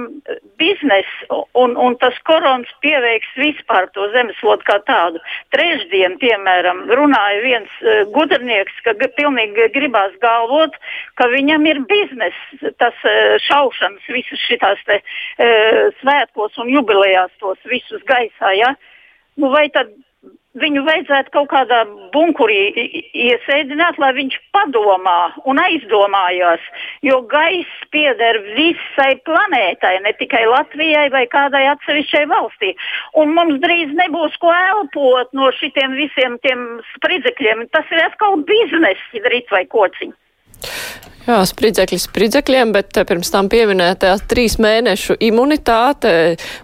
biznes 0.62 1.10
un, 1.30 1.74
un 1.76 1.98
tas 2.02 2.18
korons 2.28 2.70
pieveiks 2.86 3.34
vispār 3.40 3.90
to 3.96 4.08
zemeslodu 4.14 4.66
kā 4.68 4.78
tādu. 4.88 5.22
Trešdien, 5.56 6.18
piemēram, 6.22 6.86
runāja 7.00 7.42
viens 7.46 7.82
uh, 7.82 8.04
gudrnieks, 8.14 8.78
ka 8.86 8.96
pilnīgi 9.18 9.70
gribās 9.76 10.14
galvot, 10.24 10.78
ka 11.18 11.30
viņam 11.34 11.66
ir 11.70 11.84
biznes, 11.90 12.38
tas 12.82 13.06
uh, 13.06 13.38
šaušanas, 13.50 14.14
visas 14.14 14.46
šitās 14.46 14.82
te 14.88 15.02
e, 15.38 15.48
svētkos 16.02 16.58
un 16.64 16.74
jubilejās 16.74 17.32
tos 17.42 17.60
visus 17.70 18.04
gaisā. 18.10 18.54
Ja? 18.58 18.74
Nu, 19.38 19.52
vai 19.54 19.68
tad 19.74 19.94
viņu 20.62 20.84
vajadzētu 20.88 21.34
kaut 21.34 21.50
kādā 21.52 21.82
bunkurī 22.14 22.60
iesēdināt, 23.28 24.00
lai 24.02 24.12
viņš 24.18 24.38
padomā 24.56 25.18
un 25.50 25.62
aizdomājās, 25.62 26.64
jo 27.06 27.22
gaiss 27.32 27.88
pieder 27.94 28.40
visai 28.58 29.14
planētai, 29.28 29.98
ne 30.06 30.14
tikai 30.20 30.44
Latvijai 30.50 31.08
vai 31.14 31.26
kādai 31.32 31.66
atsevišķai 31.74 32.26
valstī. 32.32 32.74
Un 33.22 33.36
mums 33.38 33.62
drīz 33.64 33.94
nebūs 33.98 34.38
ko 34.42 34.54
elpot 34.54 35.34
no 35.38 35.52
šitiem 35.60 35.98
visiem 36.00 36.40
tiem 36.46 36.68
spridzekļiem. 36.96 37.68
Tas 37.76 37.94
ir 37.94 38.06
atkal 38.06 38.40
biznesi, 38.48 39.26
rīt 39.28 39.54
vai 39.54 39.66
kociņi. 39.70 40.16
Jā, 41.28 41.42
spridzekļi 41.44 41.98
spridzekļiem, 42.00 42.70
bet 42.72 42.96
eh, 42.96 43.04
pirms 43.08 43.32
tam 43.34 43.50
pieminētā 43.52 44.14
trīs 44.32 44.56
mēnešu 44.64 45.18
imunitāte 45.28 46.12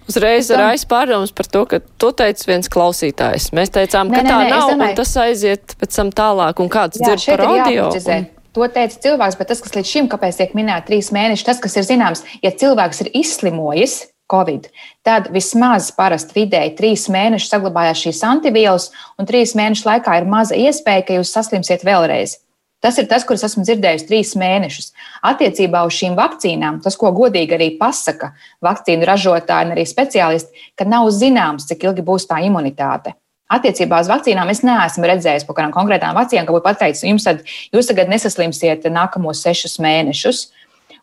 uzreiz 0.08 0.52
ir 0.54 0.64
aizpārdoms 0.70 1.34
par 1.36 1.50
to, 1.52 1.66
ka 1.68 1.82
to 2.00 2.14
teica 2.16 2.48
viens 2.48 2.72
klausītājs. 2.72 3.50
Mēs 3.58 3.74
teicām, 3.76 4.08
nē, 4.08 4.22
ka 4.22 4.24
nē, 4.24 4.30
tā 4.30 4.38
nē, 4.40 4.54
nav, 4.54 4.70
domāju... 4.72 4.94
un 4.94 5.02
tas 5.02 5.12
aiziet 5.26 5.76
pēc 5.82 6.00
tam 6.00 6.14
tālāk, 6.16 6.64
un 6.64 6.72
kāds 6.72 7.02
Jā, 7.02 7.12
dzird 7.12 7.28
par 7.34 7.44
audio. 7.50 7.90
Un... 7.92 8.30
To 8.56 8.70
teica 8.72 9.04
cilvēks, 9.04 9.36
bet 9.42 9.52
tas, 9.52 9.62
kas 9.66 9.76
līdz 9.76 9.92
šim, 9.92 10.08
kāpēc 10.14 10.40
tiek 10.40 10.56
minēta 10.56 10.88
trīs 10.88 11.12
mēneši, 11.12 11.48
tas, 11.50 11.60
kas 11.60 11.76
ir 11.82 11.88
zināms, 11.90 12.24
ja 12.46 12.54
cilvēks 12.56 13.04
ir 13.04 13.12
izslimojis, 13.20 14.00
Covid, 14.32 14.70
tad 15.06 15.28
vismaz 15.36 15.90
parasti 15.94 16.38
vidēji 16.40 16.72
trīs 16.78 17.04
mēnešus 17.12 17.52
saglabājās 17.52 18.06
šīs 18.06 18.22
antivielas, 18.26 18.88
un 19.20 19.28
trīs 19.30 19.52
mēnešu 19.60 19.90
laikā 19.90 20.16
ir 20.22 20.30
maza 20.32 20.56
iespēja, 20.58 21.04
ka 21.06 21.20
jūs 21.20 21.34
saslimsiet 21.36 21.84
vēlreiz. 21.86 22.40
Tas 22.84 22.98
ir 23.00 23.08
tas, 23.08 23.24
kurus 23.24 23.46
esmu 23.48 23.64
dzirdējis 23.64 24.08
trīs 24.10 24.34
mēnešus. 24.36 24.90
Attiecībā 25.24 25.86
uz 25.88 25.96
šīm 25.96 26.18
vakcīnām, 26.20 26.82
tas, 26.84 26.98
ko 27.00 27.14
godīgi 27.16 27.56
arī 27.56 27.70
pasaka 27.80 28.34
vakcīnu 28.66 29.08
ražotāji 29.08 29.70
un 29.70 29.76
arī 29.78 29.86
speciālisti, 29.88 30.66
ka 30.76 30.88
nav 30.88 31.08
zināms, 31.16 31.70
cik 31.70 31.86
ilgi 31.88 32.04
būs 32.04 32.28
tā 32.28 32.42
imunitāte. 32.44 33.16
Attiecībā 33.54 34.02
uz 34.04 34.10
vakcīnām 34.12 34.50
es 34.52 34.64
neesmu 34.68 35.08
redzējis 35.08 35.46
par 35.48 35.60
kādām 35.60 35.72
konkrētām 35.76 36.18
vakcīnām, 36.18 36.48
ka 36.48 36.56
būtu 36.56 36.66
pateicis, 36.66 37.06
jums 37.08 37.28
tad, 37.28 37.44
jūs 37.76 37.88
tagad 37.88 38.12
nesaslimsiet 38.12 38.88
nākamos 38.92 39.44
sešus 39.46 39.78
mēnešus. 39.84 40.48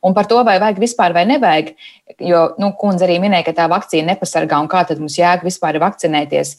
Un 0.05 0.17
par 0.17 0.29
to, 0.29 0.41
vai 0.45 0.57
vajag 0.61 0.81
vispār 0.81 1.15
vai 1.17 1.27
nevajag, 1.29 1.75
jo, 2.25 2.43
nu, 2.61 2.73
kundze 2.81 3.05
arī 3.07 3.19
minēja, 3.23 3.47
ka 3.51 3.57
tā 3.57 3.69
vakcīna 3.73 4.15
nepasargā 4.15 4.61
un 4.61 4.69
kā 4.73 4.83
tad 4.89 5.01
mums 5.01 5.19
jēga 5.21 5.45
vispār 5.45 5.81
vakcinēties. 5.81 6.55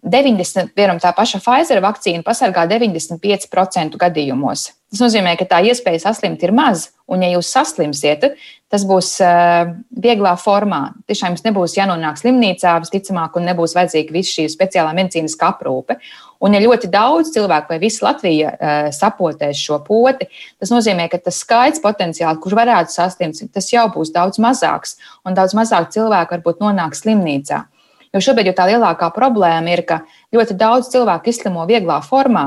90, 0.00 0.72
piemēram, 0.72 0.98
tā 1.02 1.10
paša 1.12 1.38
Pfizer 1.42 1.82
vakcīna 1.84 2.24
pasargā 2.24 2.64
95% 2.70 3.98
gadījumos. 4.00 4.70
Tas 4.92 5.00
nozīmē, 5.04 5.34
ka 5.40 5.44
tā 5.48 5.58
iespēja 5.68 6.00
saslimt 6.06 6.40
ir 6.44 6.52
maz, 6.56 6.90
un 7.08 7.22
ja 7.24 7.28
jūs 7.34 7.50
saslimsiet, 7.52 8.24
tas 8.72 8.86
būs 8.88 9.10
uh, 9.24 9.70
vieglā 9.92 10.32
formā. 10.40 10.80
Tiešām 11.08 11.34
jums 11.34 11.44
nebūs 11.44 11.76
jānonāk 11.76 12.16
slimnīcā, 12.20 12.74
visticamāk, 12.84 13.36
un 13.36 13.48
nebūs 13.50 13.76
vajadzīga 13.76 14.16
visa 14.16 14.34
šī 14.38 14.46
speciālā 14.52 14.94
medicīniskā 14.96 15.50
aprūpe. 15.52 15.98
Un, 16.44 16.56
ja 16.56 16.60
ļoti 16.64 16.88
daudz 16.92 17.34
cilvēku 17.36 17.72
vai 17.74 17.80
visa 17.84 18.08
Latvija 18.08 18.52
uh, 18.52 18.88
sapotēs 18.96 19.60
šo 19.60 19.80
poti, 19.84 20.30
tas 20.60 20.72
nozīmē, 20.72 21.10
ka 21.12 21.20
tas 21.20 21.40
skaits 21.44 21.84
potenciāli, 21.84 22.40
kurš 22.40 22.56
varētu 22.60 22.96
saslimt, 22.96 23.44
tas 23.52 23.68
jau 23.72 23.84
būs 23.92 24.12
daudz 24.16 24.40
mazāks, 24.40 24.96
un 25.28 25.36
daudz 25.36 25.56
mazāk 25.56 25.92
cilvēku 25.92 26.38
varbūt 26.38 26.64
nonāks 26.64 27.04
slimnīcā. 27.04 27.66
Jo 28.12 28.20
šobrīd 28.20 28.50
jau 28.50 28.56
tā 28.58 28.68
lielākā 28.68 29.08
problēma 29.14 29.72
ir, 29.72 29.84
ka 29.88 30.02
ļoti 30.34 30.56
daudz 30.60 30.90
cilvēku 30.92 31.32
izslimo 31.32 31.64
vieglā 31.68 32.00
formā, 32.04 32.46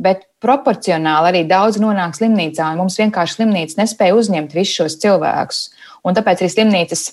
bet 0.00 0.24
proporcionāli 0.42 1.30
arī 1.30 1.42
daudz 1.48 1.78
nonāk 1.82 2.16
slimnīcā, 2.16 2.70
un 2.72 2.80
mums 2.80 2.96
vienkārši 3.00 3.38
slimnīca 3.38 3.82
nespēja 3.82 4.16
uzņemt 4.16 4.54
visus 4.56 4.78
šos 4.80 4.96
cilvēkus. 5.02 5.66
Un 6.08 6.16
tāpēc 6.16 6.40
arī 6.40 6.52
slimnīcas 6.54 7.04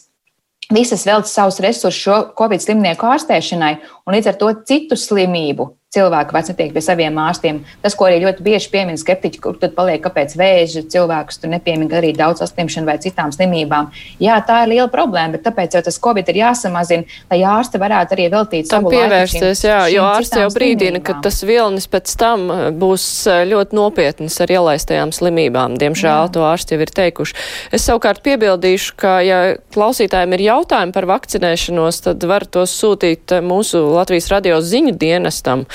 visas 0.73 1.03
velc 1.07 1.27
savus 1.27 1.59
resursus 1.65 1.99
šo 2.05 2.21
covid 2.39 2.63
slimnieku 2.63 3.09
ārstēšanai, 3.09 3.75
un 4.05 4.15
līdz 4.15 4.31
ar 4.31 4.39
to 4.39 4.53
citu 4.69 4.97
slimību 4.99 5.73
cilvēki 5.89 6.35
vairs 6.35 6.51
netiek 6.51 6.73
pie 6.75 6.81
saviem 6.85 7.15
ārstiem. 7.17 7.63
Tas, 7.81 7.95
ko 7.97 8.05
arī 8.05 8.19
ļoti 8.21 8.43
bieži 8.45 8.69
piemin 8.69 8.97
skeptiķi, 9.01 9.39
kur 9.41 9.55
tad 9.57 9.71
paliek, 9.73 9.97
kāpēc 10.03 10.35
vēža 10.37 10.83
cilvēkus 10.93 11.39
tur 11.41 11.49
nepiemina 11.49 11.97
arī 11.97 12.11
daudz 12.13 12.43
saslimšanu 12.43 12.85
vai 12.85 12.99
citām 13.01 13.31
slimībām. 13.33 13.87
Jā, 14.21 14.35
tā 14.45 14.59
ir 14.67 14.75
liela 14.75 14.85
problēma, 14.93 15.33
bet 15.33 15.47
tāpēc 15.47 15.73
jau 15.73 15.81
tas 15.87 15.97
covid 16.03 16.29
ir 16.29 16.37
jāsamazina, 16.43 17.17
lai 17.31 17.39
ārsti 17.41 17.81
varētu 17.81 18.13
arī 18.13 18.27
veltīt 18.35 18.69
tam 18.69 18.85
pievērsties. 18.85 19.63
Šim, 19.63 19.69
jā, 19.71 19.79
jo 19.95 20.03
ārsti 20.11 20.43
jau 20.43 20.51
brīdina, 20.53 21.01
ka 21.01 21.15
tas 21.25 21.41
vilnis 21.49 21.89
pēc 21.89 22.13
tam 22.21 22.45
uh, 22.53 22.61
būs 22.69 23.07
uh, 23.25 23.41
ļoti 23.49 23.79
nopietnas 23.79 24.37
ar 24.45 24.53
ielaistajām 24.59 25.15
slimībām. 25.17 25.79
Diemžēl 25.81 26.27
jā. 26.27 26.29
to 26.37 26.45
ārsti 26.51 26.77
jau 26.77 26.85
ir 26.85 26.93
teikuši. 27.01 27.37
Es 27.73 27.89
savukārt 27.89 28.21
piebildīšu, 28.29 28.93
ka, 28.93 29.15
ja 29.25 29.41
klausītājiem 29.73 30.37
ir 30.37 30.45
jautājumi 30.51 30.93
par 30.93 31.09
vakcinēšanos, 31.15 32.03
tad 32.11 32.29
var 32.29 32.45
tos 32.45 32.77
sūtīt 32.77 33.39
uh, 33.39 33.41
mūsu 33.41 33.87
Latvijas 33.97 34.29
radio 34.37 34.61
ziņu 34.61 34.93
dienestam. 35.01 35.65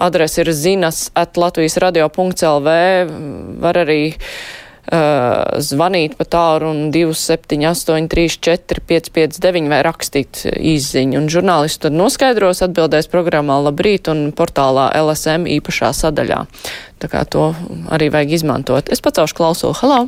Adrese 0.00 0.40
ir 0.44 0.52
zinas 0.56 1.10
at 1.14 1.36
Latvijas 1.36 1.76
radio.lv. 1.82 2.68
Var 3.60 3.78
arī 3.82 3.98
uh, 4.14 5.58
zvanīt 5.60 6.16
pa 6.16 6.24
tālu 6.24 6.70
un 6.70 6.80
278 6.94 8.08
34 8.08 8.84
559 8.88 9.68
vai 9.72 9.82
rakstīt 9.84 10.44
izziņu. 10.54 11.18
Un 11.20 11.28
žurnālisti 11.32 11.84
tad 11.84 11.98
noskaidros, 11.98 12.62
atbildēs 12.64 13.10
programmā 13.12 13.60
Labrīt 13.66 14.08
un 14.12 14.30
portālā 14.36 14.88
LSM 15.02 15.44
īpašā 15.58 15.92
sadaļā. 16.00 16.46
Tā 17.00 17.12
kā 17.12 17.26
to 17.28 17.50
arī 17.92 18.08
vajag 18.14 18.38
izmantot. 18.40 18.88
Es 18.88 19.04
pacaušu 19.04 19.36
klausulu. 19.36 19.76
Halo! 19.82 20.02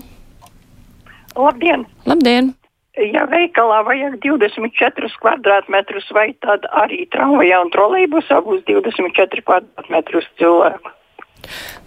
Labdien! 1.36 1.88
Labdien! 2.08 2.52
Ja 2.96 3.26
veikalā 3.30 3.82
vajag 3.86 4.18
24 4.24 5.12
kvadrātmetrus, 5.22 6.08
vai 6.12 6.32
tad 6.44 6.66
arī 6.70 7.06
tramvajā 7.12 7.60
un 7.64 7.70
trolejbusā 7.72 8.42
būs 8.44 8.64
24 8.68 9.46
kvadrātmetrus 9.46 10.28
cilvēku? 10.40 10.92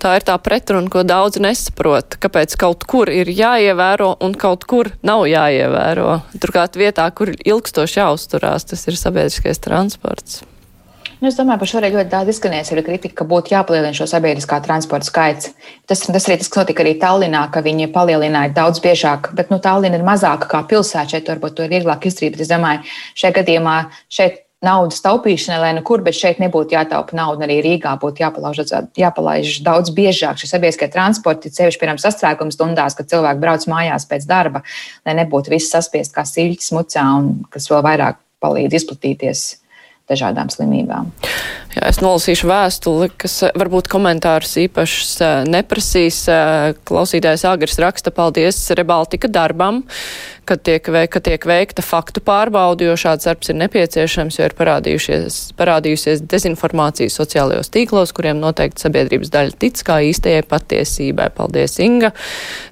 Tā 0.04 0.18
ir 0.20 0.26
tā 0.28 0.36
pretruna, 0.44 0.89
ko 0.91 1.06
daudz 1.08 1.39
nesaprot, 1.39 2.18
kāpēc 2.20 2.58
kaut 2.60 2.84
kur 2.89 3.08
ir 3.08 3.30
jāievēro 3.32 4.18
un 4.26 4.36
kaut 4.36 4.65
kur 4.68 4.91
nav 5.06 5.24
jāievēro. 5.32 6.18
Turklāt 6.44 6.76
vietā, 6.76 7.08
kur 7.15 7.32
ilgstoši 7.32 8.02
jāuzturās, 8.02 8.68
tas 8.68 8.84
ir 8.89 9.00
sabiedriskais 9.00 9.63
transports. 9.63 10.44
Nu, 11.21 11.30
es 11.30 11.38
domāju, 11.38 11.62
par 11.62 11.69
šo 11.71 11.80
arī 11.80 11.89
ļoti 11.93 12.12
daudz 12.12 12.32
izskanēs 12.34 12.73
arī 12.73 12.82
kritika, 12.84 13.21
ka 13.21 13.28
būtu 13.30 13.54
jāpalielina 13.54 13.95
šo 13.95 14.08
sabiedriskā 14.12 14.58
transporta 14.65 15.08
skaits. 15.08 15.54
Tas, 15.88 16.04
tas 16.04 16.28
arī 16.28 16.36
tas 16.41 16.51
notika 16.51 16.84
arī 16.84 16.95
Tallinā, 16.99 17.45
ka 17.54 17.63
viņi 17.63 17.88
palielināja 17.95 18.51
daudz 18.58 18.82
biežāk, 18.84 19.32
bet 19.38 19.54
nu, 19.54 19.62
Tallina 19.63 19.95
ir 19.95 20.04
mazāka 20.04 20.49
kā 20.51 20.65
pilsēta. 20.67 21.15
Šeit 21.15 21.32
varbūt 21.32 21.56
to 21.56 21.63
ir 21.67 21.71
vieglāk 21.71 22.10
izdarīt. 22.10 22.36
Es 22.43 22.51
domāju, 22.51 22.84
šajā 23.15 23.38
gadījumā 23.39 23.78
šeit 24.12 24.41
naudas 24.65 24.99
taupīšanai, 25.06 25.62
lai 25.62 25.71
nekur, 25.78 26.04
bet 26.04 26.19
šeit 26.19 26.43
nebūtu 26.43 26.75
jātaupa 26.75 27.15
nauda. 27.15 27.47
Arī 27.47 27.62
Rīgā 27.63 27.95
būtu 28.01 28.25
jāpalaiž, 28.25 28.75
jāpalaiž 28.99 29.58
daudz 29.63 29.95
biežāk 29.95 30.41
šie 30.41 30.51
sabiedriskie 30.51 30.91
transporti, 30.91 31.54
ceļš, 31.54 31.80
piemēram, 31.80 32.01
sastrēguma 32.01 32.51
stundās, 32.51 32.97
kad 32.97 33.12
cilvēki 33.12 33.43
brauc 33.43 33.67
mājās 33.71 34.08
pēc 34.10 34.28
darba, 34.28 34.65
lai 35.08 35.15
nebūtu 35.21 35.54
viss 35.56 35.71
saspiest 35.71 36.15
kā 36.15 36.28
siļķis 36.28 36.73
mucā 36.75 37.12
un 37.19 37.38
kas 37.54 37.71
vēl 37.71 37.86
vairāk 37.86 38.19
palīdz 38.43 38.82
izplatīties 38.82 39.51
dažādām 40.10 40.52
slimībām. 40.54 41.12
Jā, 41.76 41.90
es 41.90 42.00
nolasīšu 42.00 42.48
vēstuli, 42.48 43.10
kas 43.20 43.42
eh, 43.44 43.52
varbūt 43.60 43.90
komentārus 43.92 44.54
īpašs 44.64 45.12
eh, 45.20 45.34
neprasīs. 45.52 46.22
Eh, 46.32 46.72
klausītājs 46.88 47.44
Agris 47.50 47.76
raksta 47.84 48.14
paldies 48.16 48.62
Rebaltika 48.80 49.28
darbam 49.32 49.84
kad 50.46 50.62
tiek, 50.62 50.86
kad 51.10 51.24
tiek 51.26 51.46
veikta 51.46 51.82
faktu 51.86 52.22
pārbauda, 52.26 52.86
jo 52.90 52.96
šāds 53.00 53.26
darbs 53.28 53.50
ir 53.50 53.58
nepieciešams, 53.60 54.38
jo 54.38 54.48
ir 54.48 54.56
parādījusies 54.58 56.24
dezinformācija 56.30 57.12
sociālajos 57.12 57.72
tīklos, 57.74 58.14
kuriem 58.16 58.40
noteikti 58.42 58.86
sabiedrības 58.86 59.34
daļa 59.34 59.58
tic 59.62 59.82
kā 59.86 60.00
īstajai 60.12 60.46
patiesībai. 60.50 61.32
Paldies, 61.36 61.80
Inga! 61.84 62.14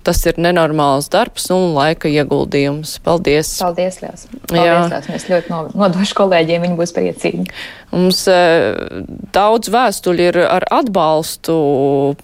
Tas 0.05 0.21
ir 0.29 0.37
nenormāls 0.41 1.09
darbs 1.13 1.49
un 1.53 1.73
laika 1.77 2.11
ieguldījums. 2.11 2.99
Paldies! 3.05 3.55
Paldies, 3.63 4.01
Liels! 4.05 4.27
Paldies, 4.51 4.91
Liels! 4.93 5.09
Mēs 5.13 5.29
ļoti 5.31 5.63
nodošu 5.73 6.19
kolēģiem, 6.21 6.67
viņi 6.67 6.79
būs 6.79 6.93
priecīgi. 6.95 7.49
Mums 7.93 8.23
e, 8.25 8.35
daudz 9.35 9.69
vēstuļi 9.73 10.25
ir 10.31 10.39
ar 10.47 10.65
atbalstu. 10.73 11.55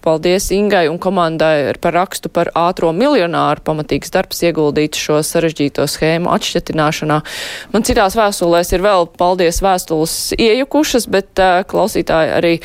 Paldies 0.01 0.49
Ingai 0.55 0.87
un 0.89 0.97
komandai 1.01 1.75
par 1.81 1.93
rakstu 1.99 2.31
par 2.33 2.49
ātro 2.57 2.89
miljonāru. 2.95 3.61
Pamatīgs 3.67 4.13
darbs 4.15 4.41
ieguldīts 4.47 4.97
šo 4.97 5.19
sarežģīto 5.25 5.85
schēmu 5.85 6.31
atšķetināšanā. 6.33 7.19
Man 7.75 7.85
citās 7.85 8.17
vēstulēs 8.17 8.73
ir 8.73 8.85
vēl 8.85 9.09
paldies 9.19 9.61
vēstules 9.65 10.17
iejukušas, 10.39 11.05
bet 11.13 11.37
e, 11.37 11.51
klausītāji 11.69 12.35
arī 12.39 12.55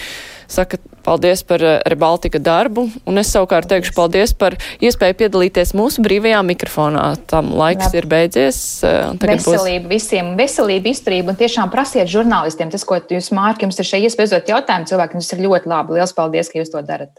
saka, 0.49 0.81
Paldies 1.05 1.43
par 1.45 1.63
eh, 1.63 1.81
Rebaltika 1.91 2.41
darbu, 2.41 2.87
un 3.05 3.21
es 3.21 3.29
savukārt 3.35 3.69
teikšu 3.69 3.93
paldies 3.97 4.33
par 4.41 4.57
iespēju 4.81 5.19
piedalīties 5.21 5.75
mūsu 5.77 6.05
brīvajā 6.05 6.41
mikrofonā. 6.49 7.05
Tam 7.31 7.53
laiks 7.59 7.91
Jā. 7.91 8.01
ir 8.01 8.09
beidzies. 8.09 8.59
Eh, 8.87 9.13
veselība 9.21 9.85
būs... 9.85 9.93
visiem, 9.93 10.33
veselība, 10.39 10.93
izturība, 10.95 11.35
un 11.35 11.41
tiešām 11.41 11.73
prasiet 11.75 12.09
žurnālistiem 12.11 12.73
tas, 12.73 12.87
ko 12.89 12.97
jūs, 12.97 13.29
Mārk, 13.37 13.67
jums 13.67 13.81
ir 13.81 13.91
šeit 13.91 14.09
iespēja 14.09 14.31
uzdot 14.31 14.55
jautājumu 14.55 14.89
cilvēkiem, 14.93 15.21
tas 15.21 15.37
ir 15.37 15.45
ļoti 15.45 15.73
labi. 15.75 15.99
Liels 15.99 16.17
paldies, 16.17 16.49
ka 16.49 16.63
jūs 16.63 16.73
to 16.73 16.81
darat. 16.87 17.13